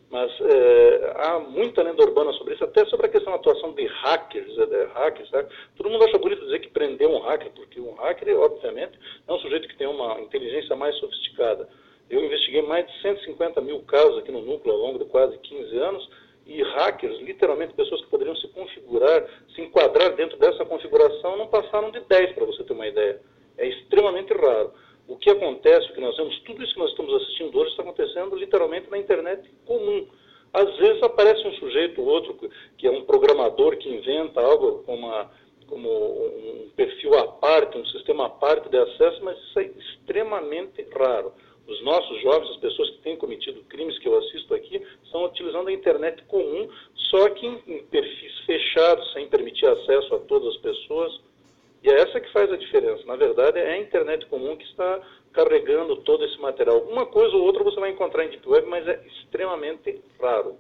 Mas 0.10 0.32
é, 0.40 1.14
há 1.18 1.40
muita 1.40 1.84
lenda 1.84 2.02
urbana 2.02 2.32
sobre 2.34 2.54
isso, 2.54 2.64
até 2.64 2.86
sobre 2.86 3.08
a 3.08 3.10
questão 3.10 3.34
da 3.34 3.40
atuação 3.40 3.74
de 3.74 3.86
hackers. 3.86 4.58
É, 4.58 4.66
de 4.66 4.86
hackers 4.94 5.30
sabe? 5.30 5.50
Todo 5.76 5.90
mundo 5.90 6.06
acha 6.06 6.18
bonito 6.18 6.46
dizer 6.46 6.60
que 6.60 6.70
prendeu 6.70 7.12
um 7.12 7.20
hacker, 7.20 7.52
porque 7.52 7.80
um 7.80 7.94
hacker, 7.96 8.40
obviamente, 8.40 8.98
é 9.28 9.34
um 9.34 9.40
sujeito 9.40 9.68
que 9.68 9.78
tem 9.78 9.88
uma 9.88 10.20
inteligência 10.22 10.76
mais 10.76 10.96
sofisticada. 10.98 11.68
Eu 12.10 12.24
investiguei 12.24 12.62
mais 12.62 12.88
de 12.88 13.02
150 13.02 13.60
mil 13.60 13.82
casos 13.82 14.20
aqui 14.20 14.32
no 14.32 14.42
núcleo 14.42 14.74
ao 14.74 14.80
longo 14.80 15.00
de 15.00 15.06
quase 15.06 15.38
15 15.40 15.78
anos, 15.78 16.10
e 16.46 16.64
hackers, 16.64 17.20
literalmente 17.20 17.74
pessoas 17.74 18.02
que 18.02 18.10
poderiam 18.10 18.36
se 18.38 18.48
configurar, 18.48 19.28
se 19.54 19.62
enquadrar 19.62 20.16
dentro 20.16 20.38
dessa 20.38 20.64
configuração, 20.64 21.36
não 21.36 21.48
passaram 21.48 21.92
de 21.92 22.00
10, 22.00 22.32
para 22.32 22.46
você 22.46 22.64
ter 22.64 22.72
uma 22.72 22.88
ideia. 22.88 23.20
É 23.58 23.68
extremamente 23.68 24.34
raro. 24.34 24.72
O 25.08 25.16
que 25.16 25.30
acontece, 25.30 25.90
o 25.90 25.94
que 25.94 26.02
nós 26.02 26.18
vemos, 26.18 26.38
tudo 26.42 26.62
isso 26.62 26.74
que 26.74 26.80
nós 26.80 26.90
estamos 26.90 27.14
assistindo 27.14 27.58
hoje 27.58 27.72
está 27.72 27.82
acontecendo 27.82 28.36
literalmente 28.36 28.90
na 28.90 28.98
internet 28.98 29.50
comum. 29.66 30.06
Às 30.54 30.76
vezes 30.78 31.02
aparece 31.02 31.48
um 31.48 31.54
sujeito 31.54 32.02
ou 32.02 32.08
outro 32.08 32.38
que 32.78 32.88
é 32.88 32.92
um 32.92 33.04
programador 33.06 33.78
que 33.78 33.90
inventa 33.90 34.42
algo 34.42 34.84
como, 34.84 35.10
como 35.68 35.90
um 35.90 36.70
perfil 36.76 37.18
à 37.18 37.28
parte, 37.28 37.78
um 37.78 37.86
sistema 37.86 38.26
à 38.26 38.30
parte 38.30 38.68
de 38.70 38.78
acesso, 38.78 39.24
mas 39.24 39.38
isso 39.38 39.60
é 39.60 39.64
extremamente 39.66 40.86
raro. 40.94 41.32
Os 41.68 41.82
nossos 41.84 42.22
jovens, 42.22 42.50
as 42.52 42.58
pessoas 42.58 42.90
que 42.92 42.98
têm 43.00 43.18
cometido 43.18 43.62
crimes 43.64 44.00
que 44.00 44.08
eu 44.08 44.18
assisto 44.18 44.54
aqui, 44.54 44.82
estão 45.04 45.26
utilizando 45.26 45.68
a 45.68 45.74
internet 45.74 46.24
comum, 46.24 46.70
só 47.10 47.30
que 47.30 47.46
em 47.46 47.84
perfis 47.86 48.40
fechados, 48.46 49.12
sem 49.14 49.28
permitir 49.28 49.68
acesso 49.68 50.16
a 50.16 50.20
todas 50.20 50.56
as 50.56 50.62
pessoas. 50.62 51.27
E 51.84 51.90
é 51.90 52.02
essa 52.02 52.20
que 52.20 52.32
faz 52.32 52.52
a 52.52 52.58
diferença. 52.58 53.06
Na 53.06 53.16
verdade, 53.16 53.60
é 53.60 53.74
a 53.74 53.78
internet 53.78 54.26
comum 54.28 54.56
que 54.56 54.66
está 54.66 55.02
carregando 55.32 55.98
todo 55.98 56.26
esse 56.26 56.40
material. 56.40 56.80
Uma 56.82 57.06
coisa 57.06 57.36
ou 57.36 57.44
outra 57.44 57.64
você 57.64 57.80
vai 57.80 57.92
encontrar 57.92 58.26
em 58.26 58.30
Deep 58.30 58.48
Web, 58.50 58.68
mas 58.68 58.88
é 58.88 59.00
extremamente 59.06 60.02
raro. 60.20 60.58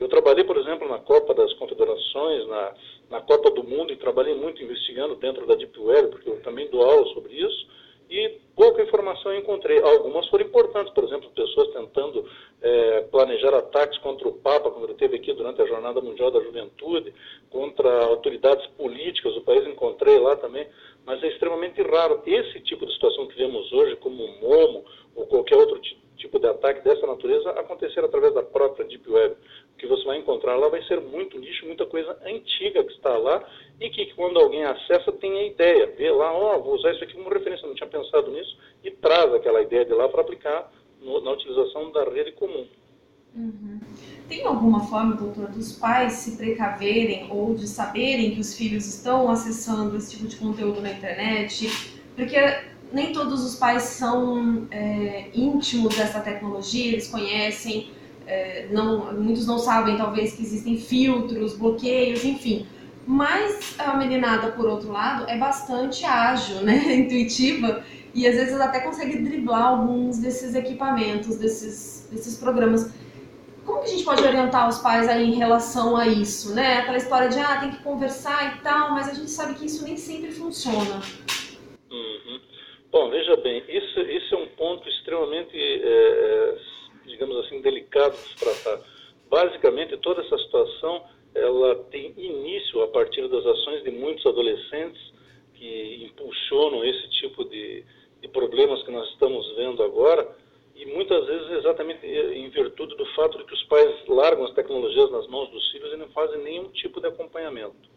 Eu 0.00 0.08
trabalhei, 0.08 0.44
por 0.44 0.56
exemplo, 0.56 0.88
na 0.88 0.98
Copa 0.98 1.34
das 1.34 1.52
Confederações, 1.54 2.48
na, 2.48 2.74
na 3.10 3.20
Copa 3.20 3.50
do 3.50 3.62
Mundo, 3.62 3.92
e 3.92 3.96
trabalhei 3.96 4.34
muito 4.34 4.62
investigando 4.62 5.14
dentro 5.16 5.46
da 5.46 5.54
Deep 5.54 5.78
Web, 5.78 6.08
porque 6.08 6.28
eu 6.28 6.40
também 6.42 6.68
dou 6.70 6.82
aula 6.82 7.06
sobre 7.14 7.34
isso. 7.34 7.68
e 8.10 8.40
pouca 8.54 8.82
informação 8.82 9.32
eu 9.32 9.40
encontrei. 9.40 9.80
Algumas 9.80 10.26
foram 10.28 10.46
importantes, 10.46 10.92
por 10.92 11.04
exemplo, 11.04 11.30
pessoas 11.30 11.72
tentando 11.72 12.28
é, 12.64 13.02
planejar 13.10 13.54
ataques 13.54 13.98
contra 13.98 14.26
o 14.26 14.32
Papa, 14.32 14.70
quando 14.70 14.84
ele 14.84 14.92
esteve 14.94 15.16
aqui 15.16 15.34
durante 15.34 15.60
a 15.60 15.66
Jornada 15.66 16.00
Mundial 16.00 16.30
da 16.30 16.40
Juventude, 16.40 17.12
contra 17.50 18.06
autoridades 18.06 18.66
políticas 18.68 19.34
do 19.34 19.42
país, 19.42 19.66
encontrei 19.66 20.18
lá 20.18 20.34
também, 20.36 20.66
mas 21.04 21.22
é 21.22 21.28
extremamente 21.28 21.82
raro. 21.82 22.22
Esse 22.24 22.60
tipo 22.60 22.86
de 22.86 22.94
situação 22.94 23.26
que 23.26 23.36
vemos 23.36 23.70
hoje, 23.70 23.96
como 23.96 24.24
o 24.24 24.40
MOMO 24.40 24.84
ou 25.14 25.26
qualquer 25.26 25.58
outro 25.58 25.78
tipo 26.16 26.38
de 26.38 26.46
ataque 26.46 26.82
dessa 26.82 27.06
natureza, 27.06 27.50
acontecer 27.50 28.02
através 28.02 28.32
da 28.32 28.42
própria 28.42 28.86
Deep 28.86 29.10
Web. 29.10 29.36
O 29.74 29.76
que 29.76 29.86
você 29.86 30.02
vai 30.04 30.16
encontrar 30.16 30.56
lá 30.56 30.68
vai 30.70 30.82
ser 30.84 31.02
muito 31.02 31.38
nicho, 31.38 31.66
muita 31.66 31.84
coisa 31.84 32.18
antiga 32.24 32.82
que 32.82 32.92
está 32.92 33.18
lá 33.18 33.46
e 33.78 33.90
que 33.90 34.06
quando 34.14 34.40
alguém 34.40 34.64
acessa 34.64 35.12
tem 35.12 35.38
a 35.38 35.44
ideia, 35.44 35.86
vê 35.98 36.10
lá, 36.10 36.32
ó, 36.32 36.56
oh, 36.56 36.62
vou 36.62 36.74
usar 36.76 36.92
isso 36.92 37.04
aqui 37.04 37.12
como 37.12 37.28
referência, 37.28 37.68
não 37.68 37.74
tinha 37.74 37.90
pensado 37.90 38.30
nisso, 38.30 38.56
e 38.82 38.90
traz 38.90 39.34
aquela 39.34 39.60
ideia 39.60 39.84
de 39.84 39.92
lá 39.92 40.08
para 40.08 40.22
aplicar 40.22 40.72
na 41.04 41.32
utilização 41.32 41.92
da 41.92 42.04
rede 42.04 42.32
comum. 42.32 42.66
Uhum. 43.36 43.80
Tem 44.28 44.44
alguma 44.44 44.86
forma, 44.86 45.16
doutor, 45.16 45.48
dos 45.48 45.72
pais 45.72 46.14
se 46.14 46.36
precaverem 46.36 47.26
ou 47.30 47.54
de 47.54 47.66
saberem 47.66 48.34
que 48.34 48.40
os 48.40 48.54
filhos 48.54 48.86
estão 48.86 49.30
acessando 49.30 49.96
esse 49.96 50.12
tipo 50.12 50.28
de 50.28 50.36
conteúdo 50.36 50.80
na 50.80 50.92
internet? 50.92 51.70
Porque 52.14 52.38
nem 52.92 53.12
todos 53.12 53.44
os 53.44 53.56
pais 53.56 53.82
são 53.82 54.66
é, 54.70 55.28
íntimos 55.34 55.96
dessa 55.96 56.20
tecnologia, 56.20 56.92
eles 56.92 57.08
conhecem, 57.08 57.90
é, 58.26 58.68
não, 58.70 59.12
muitos 59.14 59.46
não 59.46 59.58
sabem 59.58 59.96
talvez 59.96 60.34
que 60.34 60.42
existem 60.42 60.78
filtros, 60.78 61.56
bloqueios, 61.56 62.24
enfim. 62.24 62.66
Mas 63.06 63.74
a 63.78 63.96
meninada, 63.96 64.52
por 64.52 64.66
outro 64.66 64.90
lado, 64.90 65.28
é 65.28 65.36
bastante 65.36 66.06
ágil, 66.06 66.62
né? 66.62 66.94
intuitiva, 66.94 67.84
e 68.14 68.26
às 68.26 68.36
vezes 68.36 68.60
até 68.60 68.80
consegue 68.80 69.18
driblar 69.18 69.66
alguns 69.66 70.18
desses 70.18 70.54
equipamentos, 70.54 71.36
desses, 71.36 72.08
desses 72.10 72.38
programas. 72.38 72.94
Como 73.64 73.80
que 73.80 73.86
a 73.86 73.90
gente 73.90 74.04
pode 74.04 74.22
orientar 74.22 74.68
os 74.68 74.78
pais 74.78 75.08
aí 75.08 75.24
em 75.24 75.34
relação 75.34 75.96
a 75.96 76.06
isso, 76.06 76.54
né? 76.54 76.78
Aquela 76.78 76.98
história 76.98 77.28
de, 77.28 77.38
ah, 77.38 77.60
tem 77.60 77.70
que 77.70 77.82
conversar 77.82 78.56
e 78.56 78.62
tal, 78.62 78.92
mas 78.92 79.08
a 79.08 79.14
gente 79.14 79.30
sabe 79.30 79.54
que 79.54 79.66
isso 79.66 79.84
nem 79.84 79.96
sempre 79.96 80.30
funciona. 80.30 81.00
Uhum. 81.90 82.40
Bom, 82.92 83.10
veja 83.10 83.36
bem, 83.36 83.64
isso, 83.68 84.00
isso 84.00 84.34
é 84.34 84.38
um 84.38 84.48
ponto 84.48 84.88
extremamente, 84.88 85.56
é, 85.56 86.58
digamos 87.06 87.44
assim, 87.44 87.60
delicado 87.60 88.12
de 88.12 88.28
se 88.28 88.36
tratar. 88.36 88.80
Basicamente, 89.28 89.96
toda 89.96 90.20
essa 90.20 90.38
situação, 90.38 91.02
ela 91.34 91.74
tem 91.90 92.14
início 92.16 92.82
a 92.82 92.88
partir 92.88 93.26
das 93.28 93.44
ações 93.44 93.82
de 93.82 93.90
muitos 93.90 94.24
adolescentes 94.26 95.00
que 95.54 96.04
impulsionam 96.04 96.84
esse 96.84 97.08
tipo 97.20 97.44
de, 97.44 97.84
de 98.24 98.28
problemas 98.28 98.82
que 98.82 98.90
nós 98.90 99.06
estamos 99.10 99.54
vendo 99.54 99.82
agora, 99.82 100.26
e 100.74 100.86
muitas 100.86 101.26
vezes 101.26 101.50
exatamente 101.58 102.06
em 102.06 102.48
virtude 102.48 102.96
do 102.96 103.04
fato 103.14 103.36
de 103.36 103.44
que 103.44 103.52
os 103.52 103.62
pais 103.64 103.94
largam 104.08 104.46
as 104.46 104.54
tecnologias 104.54 105.10
nas 105.10 105.28
mãos 105.28 105.50
dos 105.50 105.70
filhos 105.70 105.92
e 105.92 105.96
não 105.96 106.08
fazem 106.08 106.42
nenhum 106.42 106.70
tipo 106.70 107.02
de 107.02 107.06
acompanhamento. 107.06 107.92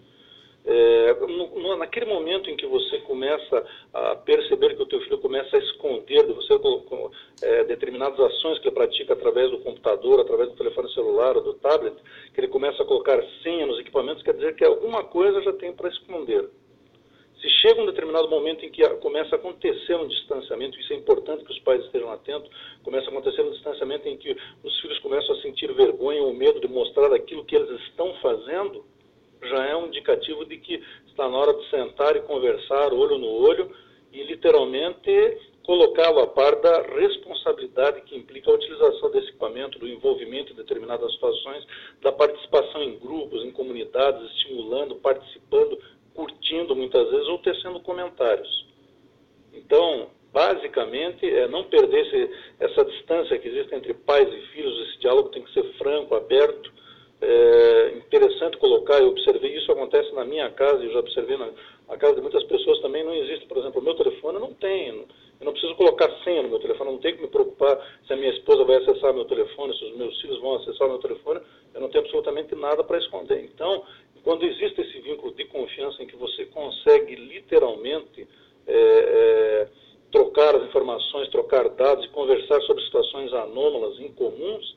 É, 0.65 1.13
no, 1.13 1.77
naquele 1.77 2.07
momento 2.07 2.49
em 2.49 2.57
que 2.57 2.67
você 2.67 2.97
começa 2.99 3.65
a 3.93 4.15
perceber 4.17 4.75
que 4.75 4.83
o 4.83 4.85
teu 4.85 4.99
filho 4.99 5.17
começa 5.19 5.55
a 5.55 5.59
esconder 5.59 6.27
de 6.27 6.33
você 6.33 6.59
com, 6.59 7.09
é, 7.41 7.63
determinadas 7.63 8.19
ações 8.19 8.59
que 8.59 8.67
ele 8.67 8.75
pratica 8.75 9.13
através 9.13 9.49
do 9.49 9.59
computador, 9.59 10.19
através 10.19 10.49
do 10.49 10.57
telefone 10.57 10.93
celular 10.93 11.37
ou 11.37 11.43
do 11.43 11.53
tablet, 11.53 11.95
que 12.33 12.41
ele 12.41 12.49
começa 12.49 12.83
a 12.83 12.85
colocar 12.85 13.17
senha 13.41 13.65
nos 13.65 13.79
equipamentos, 13.79 14.21
quer 14.23 14.33
dizer 14.33 14.57
que 14.57 14.65
alguma 14.65 15.05
coisa 15.05 15.41
já 15.41 15.53
tem 15.53 15.71
para 15.71 15.87
esconder. 15.87 16.49
Se 17.41 17.49
chega 17.61 17.81
um 17.81 17.85
determinado 17.85 18.27
momento 18.29 18.65
em 18.65 18.71
que 18.71 18.87
começa 18.95 19.35
a 19.35 19.37
acontecer 19.37 19.95
um 19.95 20.07
distanciamento, 20.07 20.79
isso 20.79 20.91
é 20.93 20.95
importante 20.95 21.43
que 21.43 21.51
os 21.51 21.59
pais 21.59 21.83
estejam 21.85 22.11
atentos, 22.11 22.49
começa 22.83 23.07
a 23.07 23.09
acontecer 23.09 23.41
um 23.43 23.51
distanciamento 23.51 24.07
em 24.07 24.17
que 24.17 24.35
os 24.63 24.79
filhos 24.81 24.97
começam 24.99 25.35
a 25.35 25.41
sentir 25.41 25.71
vergonha 25.73 26.23
ou 26.23 26.33
medo 26.33 26.59
de 26.59 26.67
mostrar 26.67 27.13
aquilo 27.13 27.45
que 27.45 27.55
eles 27.55 27.69
estão 27.81 28.13
fazendo, 28.15 28.83
já 29.43 29.65
é 29.67 29.75
um 29.75 29.87
indicativo 29.87 30.45
de 30.45 30.57
que 30.57 30.83
está 31.07 31.29
na 31.29 31.37
hora 31.37 31.53
de 31.53 31.69
sentar 31.69 32.15
e 32.15 32.21
conversar 32.21 32.91
olho 32.91 33.19
no 33.19 33.29
olho 33.29 33.71
e 34.11 34.23
literalmente 34.23 35.37
colocá-lo 35.63 36.19
a 36.19 36.27
par 36.27 36.55
da 36.61 36.81
responsabilidade 36.81 38.01
que 38.01 38.15
implica 38.15 38.49
a 38.49 38.53
utilização 38.53 39.11
desse 39.11 39.27
equipamento, 39.27 39.77
do 39.77 39.87
envolvimento 39.87 40.53
em 40.53 40.55
determinadas 40.55 41.11
situações, 41.11 41.67
da 42.01 42.11
participação 42.11 42.81
em 42.81 42.97
grupos, 42.97 43.43
em 43.43 43.51
comunidades, 43.51 44.31
estimulando, 44.31 44.95
participando, 44.95 45.77
curtindo 46.17 46.75
muitas 46.75 47.07
vezes 47.11 47.27
ou 47.27 47.37
tecendo 47.37 47.79
comentários. 47.81 48.65
Então, 49.53 50.07
basicamente, 50.33 51.23
é 51.23 51.47
não 51.47 51.65
perder 51.65 52.07
esse, 52.07 52.31
essa 52.59 52.83
distância 52.83 53.37
que 53.37 53.47
existe 53.47 53.75
entre 53.75 53.93
pais 53.93 54.27
e 54.27 54.41
filhos, 54.47 54.89
esse 54.89 54.99
diálogo 54.99 55.29
tem 55.29 55.43
que 55.43 55.53
ser 55.53 55.63
franco, 55.77 56.15
aberto. 56.15 56.73
É 57.21 57.97
interessante 57.97 58.57
colocar, 58.57 58.99
eu 58.99 59.09
observei 59.09 59.55
isso 59.55 59.71
acontece 59.71 60.11
na 60.13 60.25
minha 60.25 60.49
casa, 60.51 60.83
e 60.83 60.91
já 60.91 60.99
observei 60.99 61.37
na, 61.37 61.49
na, 61.87 61.97
casa 61.97 62.15
de 62.15 62.21
muitas 62.21 62.43
pessoas 62.43 62.79
também, 62.81 63.03
não 63.03 63.13
existe, 63.13 63.45
por 63.45 63.57
exemplo, 63.57 63.79
o 63.79 63.83
meu 63.83 63.95
telefone 63.95 64.39
não 64.39 64.53
tem, 64.53 64.89
eu 64.89 65.45
não 65.45 65.51
preciso 65.51 65.75
colocar 65.75 66.11
senha 66.23 66.43
no 66.43 66.49
meu 66.49 66.59
telefone, 66.59 66.91
não 66.91 66.99
tenho 66.99 67.15
que 67.15 67.21
me 67.21 67.27
preocupar 67.27 67.79
se 68.05 68.13
a 68.13 68.15
minha 68.15 68.31
esposa 68.31 68.63
vai 68.63 68.77
acessar 68.77 69.13
meu 69.13 69.25
telefone, 69.25 69.75
se 69.77 69.85
os 69.85 69.97
meus 69.97 70.21
filhos 70.21 70.39
vão 70.39 70.55
acessar 70.55 70.87
meu 70.87 70.99
telefone, 70.99 71.41
eu 71.73 71.81
não 71.81 71.89
tenho 71.89 72.03
absolutamente 72.03 72.55
nada 72.55 72.83
para 72.83 72.97
esconder. 72.97 73.43
Então, 73.43 73.83
quando 74.27 74.43
existe 74.43 74.81
esse 74.81 74.99
vínculo 74.99 75.33
de 75.35 75.45
confiança 75.45 76.03
em 76.03 76.05
que 76.05 76.17
você 76.17 76.43
consegue 76.47 77.15
literalmente 77.15 78.27
é, 78.67 78.73
é, 78.75 79.67
trocar 80.11 80.53
as 80.53 80.63
informações, 80.63 81.29
trocar 81.29 81.69
dados 81.69 82.03
e 82.03 82.09
conversar 82.09 82.61
sobre 82.63 82.83
situações 82.83 83.31
anômalas, 83.31 83.97
incomuns, 84.01 84.75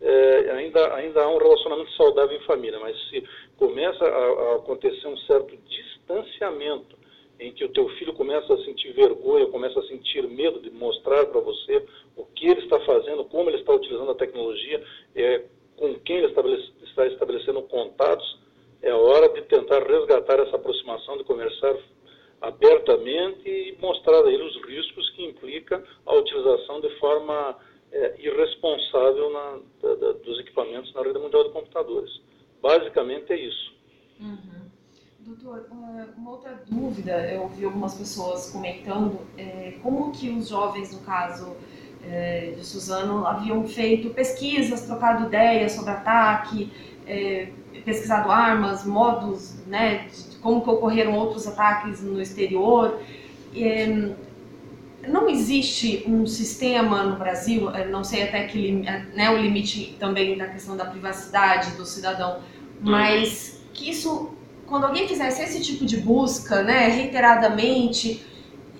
é, 0.00 0.50
ainda, 0.52 0.94
ainda 0.94 1.24
há 1.24 1.28
um 1.28 1.38
relacionamento 1.38 1.90
saudável 1.96 2.36
em 2.36 2.44
família. 2.44 2.78
Mas 2.78 2.96
se 3.08 3.24
começa 3.56 4.04
a, 4.04 4.08
a 4.08 4.54
acontecer 4.58 5.08
um 5.08 5.16
certo 5.26 5.56
distanciamento 5.68 6.96
em 7.40 7.50
que 7.50 7.64
o 7.64 7.70
teu 7.70 7.88
filho 7.98 8.12
começa 8.12 8.54
a 8.54 8.58
sentir 8.58 8.92
vergonha, 8.92 9.46
começa 9.46 9.80
a 9.80 9.88
sentir 9.88 10.22
medo 10.28 10.60
de 10.60 10.70
mostrar 10.70 11.26
para 11.26 11.40
você 11.40 11.84
o 12.16 12.24
que 12.26 12.46
ele 12.46 12.60
está 12.60 12.78
fazendo, 12.78 13.24
como 13.24 13.50
ele 13.50 13.58
está 13.58 13.74
utilizando 13.74 14.12
a 14.12 14.14
tecnologia, 14.14 14.80
é, 15.16 15.42
com 15.76 15.92
quem 15.96 16.18
ele 16.18 16.28
estabelece, 16.28 16.70
está 16.84 17.08
estabelecendo 17.08 17.60
contatos, 17.62 18.43
é 18.84 18.92
hora 18.92 19.30
de 19.30 19.42
tentar 19.42 19.82
resgatar 19.82 20.38
essa 20.40 20.56
aproximação, 20.56 21.16
de 21.16 21.24
conversar 21.24 21.74
abertamente 22.40 23.48
e 23.48 23.76
mostrar 23.80 24.18
a 24.18 24.28
os 24.28 24.66
riscos 24.66 25.10
que 25.10 25.24
implica 25.24 25.82
a 26.04 26.14
utilização 26.14 26.80
de 26.82 26.90
forma 26.98 27.56
é, 27.90 28.14
irresponsável 28.18 29.30
na, 29.32 29.58
da, 29.80 29.94
da, 29.94 30.12
dos 30.12 30.38
equipamentos 30.40 30.92
na 30.92 31.02
rede 31.02 31.18
mundial 31.18 31.44
de 31.44 31.50
computadores. 31.50 32.10
Basicamente 32.60 33.32
é 33.32 33.36
isso. 33.36 33.74
Uhum. 34.20 34.64
Doutor, 35.20 35.66
uma 36.18 36.30
outra 36.32 36.62
dúvida, 36.68 37.32
eu 37.32 37.42
ouvi 37.44 37.64
algumas 37.64 37.94
pessoas 37.94 38.50
comentando 38.50 39.18
é, 39.38 39.78
como 39.82 40.12
que 40.12 40.28
os 40.28 40.48
jovens, 40.50 40.94
no 40.94 41.00
caso 41.06 41.56
é, 42.02 42.50
de 42.50 42.62
Suzano, 42.62 43.26
haviam 43.26 43.66
feito 43.66 44.10
pesquisas, 44.10 44.82
trocado 44.82 45.24
ideias 45.24 45.72
sobre 45.72 45.92
ataque, 45.92 46.70
é, 47.06 47.50
pesquisado 47.84 48.30
armas, 48.30 48.84
modos, 48.84 49.54
né, 49.66 50.06
de 50.08 50.36
como 50.36 50.62
que 50.62 50.70
ocorreram 50.70 51.14
outros 51.14 51.46
ataques 51.46 52.02
no 52.02 52.20
exterior. 52.20 53.00
É, 53.56 54.14
não 55.08 55.28
existe 55.28 56.04
um 56.06 56.26
sistema 56.26 57.02
no 57.02 57.16
Brasil, 57.16 57.70
não 57.90 58.02
sei 58.02 58.22
até 58.22 58.44
que 58.44 58.72
né, 58.72 59.30
o 59.30 59.36
limite 59.36 59.96
também 59.98 60.36
da 60.36 60.46
questão 60.46 60.76
da 60.76 60.84
privacidade 60.84 61.72
do 61.72 61.84
cidadão, 61.84 62.40
mas 62.80 63.62
que 63.72 63.90
isso, 63.90 64.34
quando 64.66 64.84
alguém 64.84 65.06
fizesse 65.06 65.42
esse 65.42 65.62
tipo 65.62 65.84
de 65.84 65.98
busca, 65.98 66.62
né, 66.62 66.88
reiteradamente, 66.88 68.24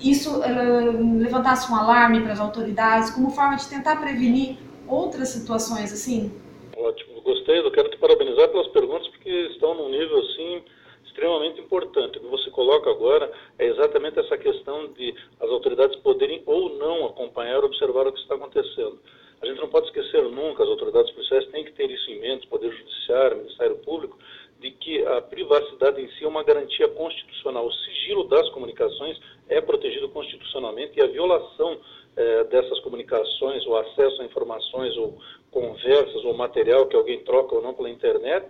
isso 0.00 0.38
uh, 0.38 1.18
levantasse 1.18 1.70
um 1.70 1.74
alarme 1.74 2.20
para 2.20 2.32
as 2.32 2.40
autoridades 2.40 3.10
como 3.10 3.30
forma 3.30 3.56
de 3.56 3.66
tentar 3.66 3.96
prevenir 3.96 4.56
outras 4.86 5.28
situações 5.28 5.92
assim? 5.92 6.32
Ótimo, 6.76 7.13
gostei. 7.24 7.58
Eu 7.58 7.70
quero 7.72 7.88
te 7.88 7.96
parabenizar 7.96 8.48
pelas 8.50 8.68
perguntas 8.68 9.08
porque 9.08 9.30
estão 9.50 9.74
num 9.74 9.88
nível 9.88 10.18
assim 10.20 10.62
extremamente 11.04 11.60
importante. 11.60 12.18
O 12.18 12.20
que 12.20 12.26
você 12.26 12.50
coloca 12.50 12.90
agora 12.90 13.30
é 13.58 13.66
exatamente 13.66 14.18
essa 14.18 14.36
questão 14.36 14.92
de 14.92 15.14
as 15.40 15.48
autoridades 15.48 15.96
poderem 16.00 16.42
ou 16.44 16.76
não 16.76 17.06
acompanhar 17.06 17.58
ou 17.58 17.66
observar 17.66 18.06
o 18.06 18.12
que 18.12 18.20
está 18.20 18.34
acontecendo. 18.34 18.98
A 19.40 19.46
gente 19.46 19.60
não 19.60 19.68
pode 19.68 19.86
esquecer 19.86 20.22
nunca, 20.22 20.62
as 20.62 20.68
autoridades 20.68 21.10
policiais 21.12 21.46
têm 21.48 21.64
que 21.64 21.72
ter 21.72 21.90
isso 21.90 22.10
em 22.10 22.20
mente, 22.20 22.46
Poder 22.46 22.72
Judiciário, 22.72 23.38
Ministério 23.38 23.76
Público, 23.76 24.18
de 24.58 24.70
que 24.70 25.04
a 25.04 25.20
privacidade 25.20 26.00
em 26.00 26.08
si 26.12 26.24
é 26.24 26.28
uma 26.28 26.42
garantia 26.42 26.88
constitucional. 26.88 27.66
O 27.66 27.72
sigilo 27.72 28.24
das 28.28 28.48
comunicações 28.50 29.20
é 29.48 29.60
protegido 29.60 30.08
constitucionalmente 30.08 30.98
e 30.98 31.02
a 31.02 31.06
violação 31.06 31.78
eh, 32.16 32.44
dessas 32.44 32.80
comunicações, 32.80 33.66
o 33.66 33.76
acesso 33.76 34.22
a 34.22 34.24
informações 34.24 34.96
ou 34.96 35.18
conversas 35.54 36.24
ou 36.24 36.34
material 36.34 36.86
que 36.88 36.96
alguém 36.96 37.22
troca 37.22 37.54
ou 37.54 37.62
não 37.62 37.72
pela 37.72 37.88
internet, 37.88 38.44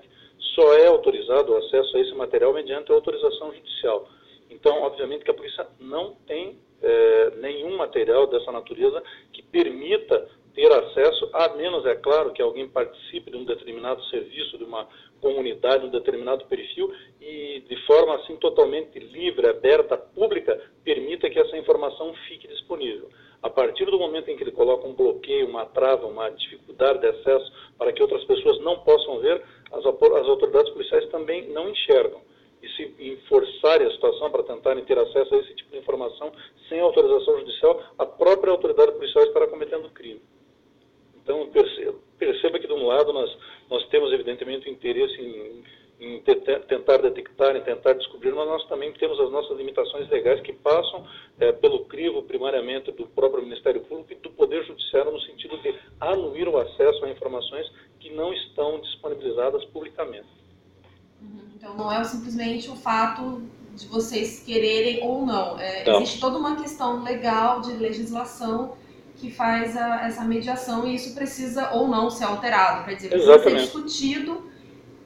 só 0.55 0.73
é 0.79 0.87
autorizado 0.87 1.53
o 1.53 1.57
acesso 1.59 1.97
a 1.97 2.01
esse 2.01 2.14
material 2.14 2.55
mediante 2.55 2.90
autorização 2.90 3.53
judicial. 3.53 4.09
Então, 4.51 4.83
obviamente 4.83 5.25
que 5.25 5.31
a 5.31 5.35
polícia 5.35 5.67
não 5.79 6.14
tem 6.27 6.59
é, 6.83 7.31
nenhum 7.37 7.77
material 7.77 8.27
dessa 8.27 8.51
natureza 8.51 9.03
que 9.33 9.43
permita 9.43 10.29
ter 10.55 10.71
acesso, 10.73 11.29
a 11.33 11.49
menos, 11.57 11.85
é 11.85 11.97
claro, 11.97 12.33
que 12.33 12.40
alguém 12.40 12.69
participe 12.69 13.31
de 13.31 13.37
um 13.37 13.45
determinado 13.45 14.03
serviço, 14.05 14.57
de 14.57 14.64
uma 14.64 14.88
comunidade, 15.21 15.81
de 15.81 15.88
um 15.88 15.90
determinado 15.90 16.45
perfil, 16.47 16.93
e 17.21 17.64
de 17.69 17.77
forma 17.87 18.14
assim 18.14 18.37
totalmente 18.37 18.99
livre, 18.99 19.49
aberta, 19.49 19.97
pública, 19.97 20.59
permita 20.85 21.29
que 21.29 21.40
essa 21.40 21.57
informação 21.57 22.14
fique 22.29 22.47
disponível. 22.47 23.09
A 23.45 23.51
partir 23.51 23.85
do 23.85 23.99
momento 23.99 24.31
em 24.31 24.39
que 24.39 24.43
ele 24.43 24.53
coloca 24.53 24.89
um 24.89 24.95
bloqueio, 24.95 25.47
uma 25.47 25.67
trava, 25.67 26.07
uma 26.07 26.31
dificuldade 26.31 27.01
de 27.01 27.09
acesso 27.09 27.53
para 27.77 27.93
que 27.93 28.01
outras 28.01 28.25
pessoas 28.25 28.59
não 28.61 28.79
possam 28.79 29.21
ver, 29.21 29.43
as, 29.71 29.85
as 29.85 30.29
autoridades 30.29 30.73
policiais 30.73 31.07
também 31.11 31.51
não 31.51 31.69
enxergam. 31.69 32.23
E 32.63 32.69
se 32.71 33.17
forçarem 33.29 33.87
a 33.87 33.91
situação 33.91 34.31
para 34.31 34.45
tentarem 34.45 34.83
ter 34.87 34.99
acesso 34.99 35.35
a 35.35 35.39
esse 35.41 35.55
tipo 35.57 35.73
de 35.73 35.77
informação 35.77 36.33
sem 36.71 36.81
autorização 36.81 37.39
judicial, 37.41 37.83
a 37.99 38.07
própria 38.07 38.51
autoridade 38.51 38.93
policial 38.93 39.25
estará 39.25 39.47
cometendo 39.47 39.91
crime. 39.91 40.23
Então, 41.23 41.47
perceba, 41.51 41.99
perceba 42.19 42.59
que, 42.59 42.67
de 42.67 42.73
um 42.73 42.87
lado, 42.87 43.13
nós, 43.13 43.31
nós 43.69 43.87
temos, 43.89 44.11
evidentemente, 44.11 44.71
interesse 44.71 45.21
em, 45.21 45.63
em 46.05 46.21
tentar 46.21 46.99
detectar, 46.99 47.57
em 47.57 47.62
tentar 47.62 47.95
descobrir, 47.95 48.33
mas 48.35 48.47
nós 48.47 48.64
também 48.69 48.93
temos 48.93 49.19
as 49.19 49.31
nossas 49.31 49.57
limitações 49.57 50.09
legais 50.11 50.40
que 50.43 50.53
passam 50.53 51.07
é, 51.40 51.51
pelo 51.53 51.87
crivo, 51.87 52.23
primariamente, 52.23 52.93
do 52.93 53.07
próprio 53.07 53.43
Ministério 53.43 53.81
Público 53.81 54.12
e 54.12 54.17
do 54.17 54.31
Poder 54.31 54.64
Judiciário, 54.67 55.11
no 55.11 55.21
sentido 55.21 55.57
de 55.62 55.75
anuir 56.01 56.47
o 56.47 56.59
acesso 56.59 57.05
a 57.05 57.11
informações 57.11 57.67
que 57.99 58.11
não 58.11 58.33
estão 58.35 58.81
disponibilizadas 58.81 59.64
publicamente. 59.67 60.29
Uhum. 61.23 61.40
Então, 61.57 61.75
não 61.75 61.90
é 61.90 62.05
simplesmente 62.05 62.69
o 62.69 62.77
fato 62.77 63.43
de 63.75 63.87
vocês 63.87 64.45
quererem 64.45 65.03
ou 65.03 65.25
não. 65.25 65.59
É, 65.59 65.85
não. 65.85 65.97
Existe 65.97 66.21
toda 66.21 66.38
uma 66.38 66.57
questão 66.61 67.03
legal 67.03 67.61
de 67.62 67.73
legislação 67.73 68.77
que 69.17 69.31
faz 69.31 69.77
a, 69.77 70.07
essa 70.07 70.25
mediação 70.25 70.87
e 70.87 70.95
isso 70.95 71.14
precisa 71.14 71.73
ou 71.73 71.88
não 71.88 72.11
ser 72.11 72.25
alterado. 72.25 72.85
Quer 72.85 72.95
dizer, 72.97 73.09
precisa 73.09 73.43
ser 73.43 73.57
discutido 73.57 74.54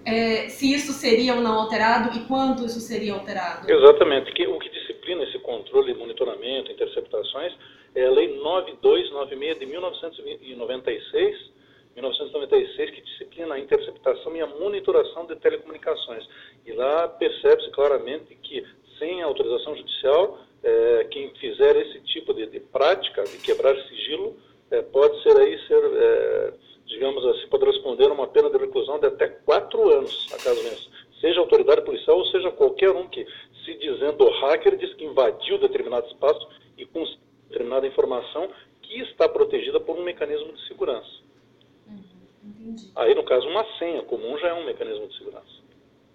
é, 0.08 0.48
se 0.48 0.72
isso 0.72 0.92
seria 0.92 1.34
ou 1.34 1.40
não 1.40 1.60
alterado 1.60 2.16
e 2.16 2.24
quanto 2.24 2.64
isso 2.64 2.80
seria 2.80 3.12
alterado. 3.12 3.70
Exatamente. 3.70 4.30
O 4.30 4.58
que 4.58 4.70
disciplina 4.70 5.22
esse 5.24 5.38
controle, 5.40 5.92
monitoramento, 5.94 6.72
interceptações 6.72 7.52
é 7.94 8.06
a 8.06 8.10
Lei 8.10 8.38
9296 8.38 9.58
de 9.58 9.66
1996, 9.66 11.58
1996, 11.94 12.90
que 12.90 13.00
disciplina 13.02 13.54
a 13.54 13.58
interceptação 13.58 14.34
e 14.36 14.40
a 14.40 14.46
monitoração 14.46 15.26
de 15.26 15.36
telecomunicações. 15.36 16.26
E 16.64 16.72
lá 16.72 17.08
percebe-se 17.08 17.70
claramente 17.70 18.36
que, 18.42 18.64
sem 18.98 19.22
autorização 19.22 19.76
judicial, 19.76 20.38
é, 20.62 21.06
quem 21.10 21.30
fizer 21.34 21.76
esse 21.76 22.00
tipo 22.00 22.32
de, 22.34 22.46
de, 22.46 22.60
prática, 22.60 23.24
de 23.24 23.38
quebrar 23.38 23.76
sigilo, 23.88 24.36
é, 24.70 24.82
pode 24.82 25.22
ser 25.22 25.36
aí 25.36 25.58
ser, 25.66 25.82
é, 25.84 26.52
digamos 26.88 27.24
assim, 27.26 27.46
pode 27.48 27.64
responder 27.64 28.06
a 28.06 28.12
uma 28.12 28.26
pena 28.26 28.50
de 28.50 28.58
reclusão 28.58 28.98
de 28.98 29.06
até 29.06 29.28
quatro 29.28 29.88
anos, 29.90 30.26
a 30.32 30.42
caso 30.42 30.62
vença. 30.62 30.88
Seja 31.20 31.40
autoridade 31.40 31.82
policial 31.82 32.18
ou 32.18 32.26
seja 32.26 32.50
qualquer 32.50 32.90
um 32.90 33.08
que, 33.08 33.26
se 33.64 33.74
dizendo 33.74 34.28
hacker, 34.40 34.76
diz 34.76 34.94
que 34.94 35.04
invadiu 35.04 35.58
determinado 35.58 36.06
espaço 36.06 36.48
e 36.76 36.86
com 36.86 37.04
determinada 37.48 37.86
informação 37.86 38.48
que 38.82 39.00
está 39.00 39.28
protegida 39.28 39.78
por 39.80 39.98
um 39.98 40.02
mecanismo 40.02 40.52
de 40.52 40.66
segurança. 40.66 41.28
Uhum, 41.86 42.76
aí, 42.96 43.14
no 43.14 43.24
caso, 43.24 43.46
uma 43.48 43.64
senha 43.78 44.02
comum 44.02 44.38
já 44.38 44.48
é 44.48 44.54
um 44.54 44.64
mecanismo 44.64 45.08
de 45.08 45.18
segurança. 45.18 45.58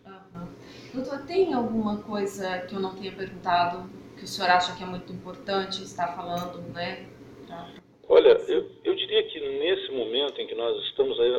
Uhum. 0.05 0.47
Doutor, 0.93 1.25
tem 1.25 1.53
alguma 1.53 1.97
coisa 1.97 2.59
que 2.61 2.75
eu 2.75 2.79
não 2.79 2.95
tenha 2.95 3.11
perguntado 3.11 3.89
que 4.17 4.23
o 4.23 4.27
senhor 4.27 4.49
acha 4.49 4.75
que 4.75 4.83
é 4.83 4.85
muito 4.85 5.11
importante 5.11 5.83
estar 5.83 6.15
falando, 6.15 6.61
né? 6.73 7.05
Pra... 7.45 7.67
Olha, 8.07 8.37
eu, 8.47 8.65
eu 8.83 8.95
diria 8.95 9.23
que 9.23 9.39
nesse 9.39 9.91
momento 9.91 10.39
em 10.39 10.47
que 10.47 10.55
nós 10.55 10.77
estamos 10.85 11.19
aí, 11.19 11.31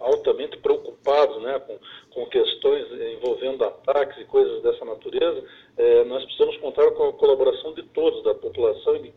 altamente 0.00 0.58
preocupados 0.58 1.42
né, 1.42 1.58
com, 1.60 1.78
com 2.10 2.26
questões 2.26 2.86
envolvendo 3.16 3.64
ataques 3.64 4.20
e 4.20 4.24
coisas 4.24 4.62
dessa 4.62 4.84
natureza, 4.84 5.44
é, 5.76 6.04
nós 6.04 6.24
precisamos 6.24 6.56
contar 6.58 6.90
com 6.92 7.08
a 7.08 7.12
colaboração 7.12 7.72
de 7.74 7.82
todos, 7.84 8.22
da 8.24 8.34
população 8.34 9.00
de, 9.00 9.12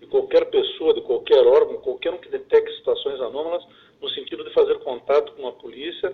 de 0.00 0.06
qualquer 0.06 0.46
pessoa, 0.46 0.94
de 0.94 1.02
qualquer 1.02 1.46
órgão, 1.46 1.76
qualquer 1.76 2.12
um 2.12 2.18
que 2.18 2.28
detecte 2.28 2.74
situações 2.76 3.20
anômalas, 3.20 3.64
no 4.00 4.08
sentido 4.08 4.42
de 4.44 4.52
fazer 4.52 4.78
contato 4.80 5.32
com 5.34 5.46
a 5.46 5.52
polícia 5.52 6.12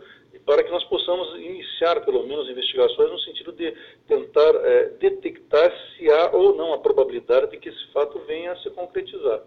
para 0.48 0.62
que 0.64 0.70
nós 0.70 0.82
possamos 0.84 1.38
iniciar, 1.40 2.02
pelo 2.06 2.26
menos, 2.26 2.48
investigações 2.48 3.10
no 3.10 3.18
sentido 3.20 3.52
de 3.52 3.70
tentar 4.06 4.54
é, 4.64 4.84
detectar 4.98 5.70
se 5.94 6.10
há 6.10 6.30
ou 6.34 6.56
não 6.56 6.72
a 6.72 6.78
probabilidade 6.78 7.50
de 7.50 7.58
que 7.58 7.68
esse 7.68 7.92
fato 7.92 8.18
venha 8.20 8.52
a 8.52 8.56
se 8.56 8.70
concretizar. 8.70 9.42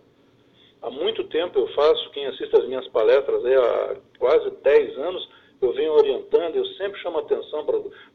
Há 0.81 0.89
muito 0.89 1.23
tempo 1.25 1.59
eu 1.59 1.67
faço, 1.69 2.09
quem 2.09 2.25
assiste 2.25 2.55
às 2.55 2.65
minhas 2.65 2.87
palestras, 2.87 3.45
é, 3.45 3.55
há 3.55 3.95
quase 4.17 4.49
10 4.49 4.97
anos, 4.97 5.29
eu 5.61 5.71
venho 5.73 5.93
orientando, 5.93 6.55
eu 6.55 6.65
sempre 6.77 6.99
chamo 7.01 7.19
atenção 7.19 7.63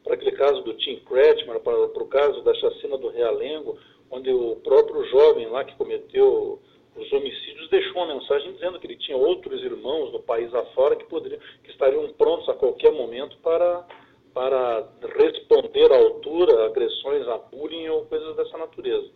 para 0.03 0.13
aquele 0.13 0.33
caso 0.33 0.61
do 0.63 0.73
Tim 0.73 0.97
Kretschmer, 1.07 1.61
para, 1.61 1.87
para 1.87 2.03
o 2.03 2.07
caso 2.07 2.41
da 2.43 2.53
chacina 2.55 2.97
do 2.97 3.07
Realengo, 3.07 3.77
onde 4.11 4.29
o 4.31 4.57
próprio 4.57 5.05
jovem 5.05 5.47
lá 5.47 5.63
que 5.63 5.77
cometeu 5.77 6.59
os 6.97 7.13
homicídios, 7.13 7.69
deixou 7.69 8.01
uma 8.01 8.15
mensagem 8.15 8.51
dizendo 8.53 8.79
que 8.79 8.87
ele 8.87 8.97
tinha 8.97 9.17
outros 9.17 9.63
irmãos 9.63 10.11
no 10.11 10.19
país 10.19 10.53
afora 10.53 10.95
que, 10.95 11.05
poderiam, 11.05 11.39
que 11.63 11.71
estariam 11.71 12.11
prontos 12.13 12.49
a 12.49 12.53
qualquer 12.53 12.91
momento 12.91 13.37
para, 13.37 13.85
para 14.33 14.89
responder 15.15 15.91
à 15.91 15.97
altura 15.97 16.65
agressões 16.65 17.27
a 17.27 17.37
bullying 17.37 17.87
ou 17.89 18.05
coisas 18.05 18.35
dessa 18.35 18.57
natureza. 18.57 19.09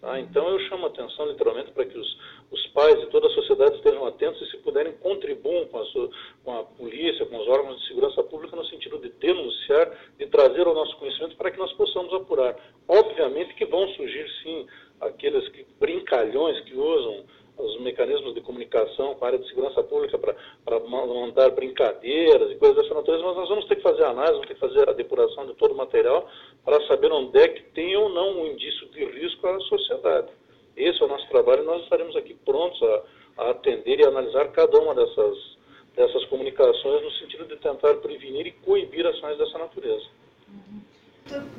Tá? 0.00 0.20
Então 0.20 0.48
eu 0.48 0.60
chamo 0.68 0.86
a 0.86 0.88
atenção 0.88 1.26
literalmente 1.26 1.72
para 1.72 1.84
que 1.84 1.98
os, 1.98 2.18
os 2.52 2.66
pais 2.68 3.02
e 3.02 3.06
toda 3.06 3.26
a 3.26 3.30
sociedade 3.30 3.76
estejam 3.76 4.06
atentos 4.06 4.40
e 4.42 4.50
se 4.50 4.58
puderem 4.58 4.92
contribuam 4.94 5.66
com 5.66 5.78
a, 5.78 5.84
com 6.44 6.58
a 6.58 6.64
polícia, 6.64 7.26
com 7.26 7.36
os 7.36 7.48
órgãos 7.48 7.80
de 7.80 7.88
segurança 7.88 8.22
pública 8.22 8.54
no 8.54 8.64
sentido 8.66 8.98
de 8.98 9.08
denunciar, 9.10 9.90
de 10.16 10.26
trazer 10.26 10.66
ao 10.66 10.74
nosso 10.74 10.96
conhecimento 10.98 11.36
para 11.36 11.50
que 11.50 11.58
nós 11.58 11.72
possamos 11.72 12.12
apurar. 12.14 12.56
Obviamente 12.86 13.54
que 13.54 13.64
vão 13.66 13.88
surgir 13.94 14.28
sim 14.42 14.66
aqueles 15.00 15.48
que, 15.48 15.66
brincalhões 15.80 16.60
que 16.60 16.74
usam 16.76 17.24
os 17.58 17.80
mecanismos 17.80 18.34
de 18.34 18.40
comunicação 18.40 19.14
com 19.14 19.24
a 19.24 19.28
área 19.28 19.38
de 19.38 19.48
segurança 19.48 19.82
pública 19.82 20.18
para 20.18 20.80
mandar 20.80 21.50
brincadeiras 21.50 22.50
e 22.50 22.56
coisas 22.56 22.76
dessa 22.76 22.94
natureza, 22.94 23.24
mas 23.24 23.36
nós 23.36 23.48
vamos 23.48 23.64
ter 23.66 23.76
que 23.76 23.82
fazer 23.82 24.04
análise, 24.04 24.34
vamos 24.34 24.48
ter 24.48 24.54
que 24.54 24.60
fazer 24.60 24.88
a 24.88 24.92
depuração 24.92 25.46
de 25.46 25.54
todo 25.54 25.72
o 25.72 25.76
material 25.76 26.28
para 26.64 26.80
saber 26.86 27.10
onde 27.12 27.38
é 27.38 27.48
que 27.48 27.62
tem 27.70 27.96
ou 27.96 28.08
não 28.08 28.40
um 28.40 28.46
indício 28.46 28.88
de 28.90 29.04
risco 29.04 29.46
à 29.46 29.58
sociedade. 29.60 30.28
Esse 30.76 31.02
é 31.02 31.04
o 31.04 31.08
nosso 31.08 31.28
trabalho 31.28 31.62
e 31.62 31.66
nós 31.66 31.82
estaremos 31.82 32.14
aqui 32.14 32.34
prontos 32.34 32.80
a, 32.82 33.02
a 33.38 33.50
atender 33.50 33.98
e 33.98 34.06
analisar 34.06 34.48
cada 34.52 34.78
uma 34.78 34.94
dessas, 34.94 35.36
dessas 35.96 36.24
comunicações 36.26 37.02
no 37.02 37.10
sentido 37.12 37.46
de 37.46 37.56
tentar 37.56 37.94
prevenir 37.94 38.46
e 38.46 38.52
coibir 38.52 39.04
ações 39.04 39.36
dessa 39.36 39.58
natureza. 39.58 40.06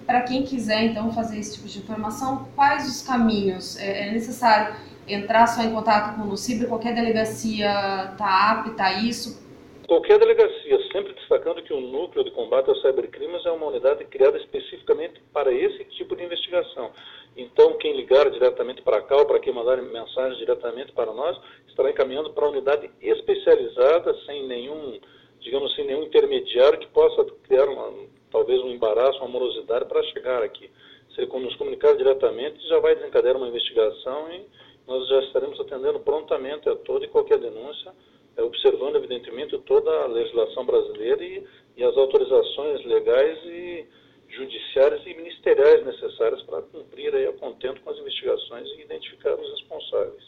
Para 0.05 0.21
quem 0.21 0.43
quiser, 0.43 0.85
então, 0.85 1.13
fazer 1.13 1.37
esse 1.37 1.55
tipo 1.55 1.67
de 1.67 1.77
informação, 1.79 2.47
quais 2.55 2.87
os 2.87 3.05
caminhos? 3.05 3.77
É, 3.77 4.07
é 4.07 4.11
necessário 4.11 4.75
entrar 5.13 5.47
só 5.47 5.61
em 5.61 5.73
contato 5.73 6.15
com 6.15 6.23
o 6.23 6.29
Lucibre? 6.29 6.67
Qualquer 6.67 6.93
delegacia 6.93 7.69
está 8.11 8.51
apta 8.51 8.83
a 8.83 8.93
isso? 9.01 9.49
Qualquer 9.89 10.19
delegacia, 10.19 10.77
sempre 10.91 11.13
destacando 11.13 11.63
que 11.63 11.73
o 11.73 11.81
Núcleo 11.81 12.23
de 12.23 12.29
Combate 12.29 12.69
aos 12.69 12.79
Cybercrimes 12.79 13.43
é 13.43 13.51
uma 13.51 13.65
unidade 13.65 14.05
criada 14.05 14.37
especificamente 14.37 15.19
para 15.33 15.51
esse 15.51 15.83
tipo 15.85 16.15
de 16.15 16.23
investigação. 16.23 16.91
Então, 17.35 17.75
quem 17.77 17.97
ligar 17.97 18.29
diretamente 18.29 18.83
para 18.83 19.01
cá 19.01 19.17
ou 19.17 19.25
para 19.25 19.39
quem 19.39 19.51
mandar 19.51 19.81
mensagens 19.81 20.37
diretamente 20.37 20.91
para 20.91 21.11
nós, 21.11 21.35
estará 21.67 21.89
encaminhando 21.89 22.29
para 22.29 22.45
uma 22.45 22.51
unidade 22.51 22.87
especializada, 23.01 24.13
sem 24.27 24.47
nenhum, 24.47 24.99
digamos 25.39 25.71
assim, 25.73 25.83
nenhum 25.85 26.03
intermediário 26.03 26.77
que 26.77 26.87
possa 26.87 27.25
criar 27.47 27.65
uma, 27.65 27.91
talvez 28.31 28.61
um 28.61 28.69
embaraço, 28.69 29.17
uma 29.19 29.27
morosidade 29.27 29.85
para 29.85 30.03
chegar 30.03 30.43
aqui. 30.43 30.69
Se 31.15 31.21
ele 31.21 31.39
nos 31.39 31.55
comunicar 31.55 31.95
diretamente, 31.95 32.59
já 32.67 32.77
vai 32.79 32.93
desencadear 32.93 33.35
uma 33.35 33.47
investigação 33.47 34.31
e 34.31 34.45
nós 34.89 35.07
já 35.07 35.19
estaremos 35.19 35.59
atendendo 35.59 35.99
prontamente 35.99 36.67
a 36.67 36.75
toda 36.75 37.05
e 37.05 37.07
qualquer 37.07 37.37
denúncia, 37.37 37.93
é, 38.35 38.41
observando, 38.41 38.95
evidentemente, 38.95 39.57
toda 39.59 39.89
a 40.01 40.07
legislação 40.07 40.65
brasileira 40.65 41.23
e, 41.23 41.45
e 41.77 41.83
as 41.83 41.95
autorizações 41.95 42.83
legais 42.85 43.37
e 43.45 43.85
judiciárias 44.29 45.01
e 45.05 45.13
ministeriais 45.13 45.85
necessárias 45.85 46.41
para 46.43 46.61
cumprir 46.63 47.13
aí 47.13 47.27
a 47.27 47.33
contento 47.33 47.81
com 47.81 47.89
as 47.89 47.97
investigações 47.97 48.67
e 48.69 48.81
identificar 48.81 49.35
os 49.35 49.49
responsáveis. 49.51 50.23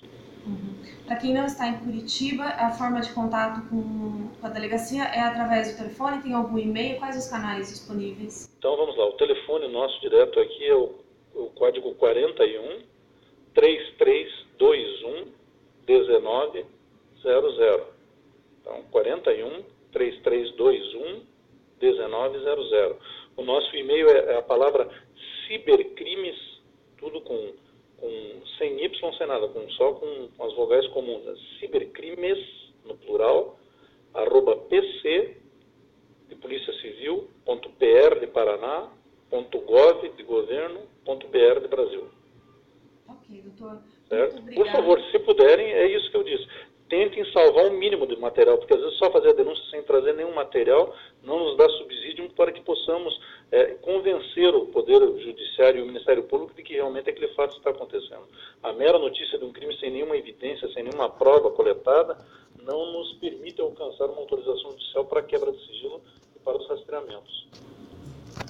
Uhum. 0.45 0.81
Para 1.05 1.15
quem 1.17 1.33
não 1.33 1.45
está 1.45 1.67
em 1.67 1.79
Curitiba, 1.79 2.43
a 2.43 2.71
forma 2.71 3.01
de 3.01 3.13
contato 3.13 3.67
com 3.69 4.29
a 4.41 4.49
delegacia 4.49 5.03
é 5.03 5.21
através 5.21 5.71
do 5.71 5.77
telefone? 5.77 6.21
Tem 6.21 6.33
algum 6.33 6.57
e-mail? 6.57 6.97
Quais 6.97 7.17
os 7.17 7.29
canais 7.29 7.69
disponíveis? 7.69 8.51
Então 8.57 8.75
vamos 8.75 8.97
lá, 8.97 9.07
o 9.07 9.13
telefone 9.13 9.67
nosso 9.67 9.99
direto 10.01 10.39
aqui 10.39 10.65
é 10.65 10.75
o, 10.75 10.95
o 11.35 11.49
código 11.51 11.93
41 11.95 12.91
3321 14.61 15.31
1900. 15.87 16.67
Então 18.61 18.83
41 18.91 19.63
3321 19.91 21.25
1900. 21.81 22.97
O 23.35 23.43
nosso 23.43 23.75
e-mail 23.75 24.07
é, 24.09 24.33
é 24.33 24.37
a 24.37 24.41
palavra 24.43 24.87
cibercrimes 25.47 26.51
tudo 27.01 27.19
com, 27.21 27.53
com 27.97 28.41
sem 28.59 28.83
Y, 28.85 29.17
sem 29.17 29.27
nada, 29.27 29.47
com, 29.47 29.67
só 29.71 29.93
com, 29.93 30.29
com 30.37 30.43
as 30.45 30.53
vogais 30.53 30.87
comuns. 30.89 31.25
Né? 31.25 31.35
Cibercrimes, 31.59 32.37
no 32.85 32.95
plural, 32.97 33.59
arroba 34.13 34.55
pc 34.55 35.37
de 36.29 36.35
Polícia 36.35 36.71
Civil, 36.73 37.27
ponto 37.43 37.69
PR 37.71 38.19
de 38.19 38.27
Paraná, 38.27 38.91
ponto 39.29 39.59
gov 39.61 40.07
de 40.15 40.23
governo, 40.23 40.81
ponto 41.03 41.27
BR 41.27 41.59
de 41.61 41.67
Brasil. 41.67 42.07
Ok, 43.07 43.41
doutor. 43.41 43.81
Por 44.53 44.67
favor, 44.71 45.01
se 45.11 45.19
puderem, 45.19 45.71
é 45.71 45.87
isso 45.87 46.09
que 46.11 46.17
eu 46.17 46.23
disse. 46.23 46.45
Tentem 46.89 47.23
salvar 47.31 47.65
o 47.65 47.69
um 47.69 47.77
mínimo 47.77 48.05
de 48.05 48.17
material, 48.17 48.57
porque 48.57 48.73
às 48.73 48.81
vezes 48.81 48.97
só 48.97 49.09
fazer 49.09 49.29
a 49.29 49.33
denúncia 49.33 49.63
sem 49.71 49.81
trazer 49.83 50.13
nenhum 50.13 50.33
material 50.33 50.93
não 51.23 51.39
nos 51.39 51.57
dá 51.57 51.69
subsídio 51.69 52.29
para 52.31 52.51
que 52.51 52.59
possamos 52.61 53.17
é, 53.49 53.75
convencer 53.75 54.53
o 54.53 54.65
Poder 54.65 54.99
Judiciário 55.21 55.79
e 55.79 55.83
o 55.83 55.85
Ministério 55.85 56.23
Público 56.23 56.53
de 56.53 56.63
que 56.63 56.73
realmente 56.73 57.09
aquele 57.09 57.29
fato 57.29 57.55
está 57.55 57.69
acontecendo. 57.69 58.27
A 58.61 58.73
mera 58.73 58.99
notícia 58.99 59.37
de 59.37 59.45
um 59.45 59.53
crime 59.53 59.73
sem 59.77 59.91
nenhuma 59.91 60.17
evidência, 60.17 60.67
sem 60.73 60.83
nenhuma 60.83 61.09
prova 61.09 61.49
coletada, 61.51 62.17
não 62.61 62.91
nos 62.91 63.13
permite 63.13 63.61
alcançar 63.61 64.05
uma 64.05 64.19
autorização 64.19 64.71
judicial 64.71 65.05
para 65.05 65.23
quebra 65.23 65.51
de 65.51 65.65
sigilo 65.65 66.01
e 66.35 66.39
para 66.39 66.57
os 66.57 66.67
rastreamentos. 66.67 67.47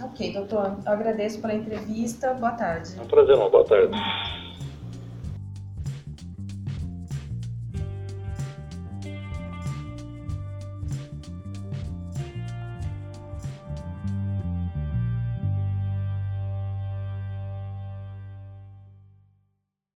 Ok, 0.03 0.33
doutor. 0.33 0.77
Eu 0.85 0.91
agradeço 0.91 1.39
pela 1.41 1.53
entrevista. 1.53 2.33
Boa 2.33 2.53
tarde. 2.53 2.97
É 2.97 3.01
um 3.01 3.07
prazer, 3.07 3.35
uma 3.35 3.49
boa 3.49 3.65
tarde. 3.65 3.93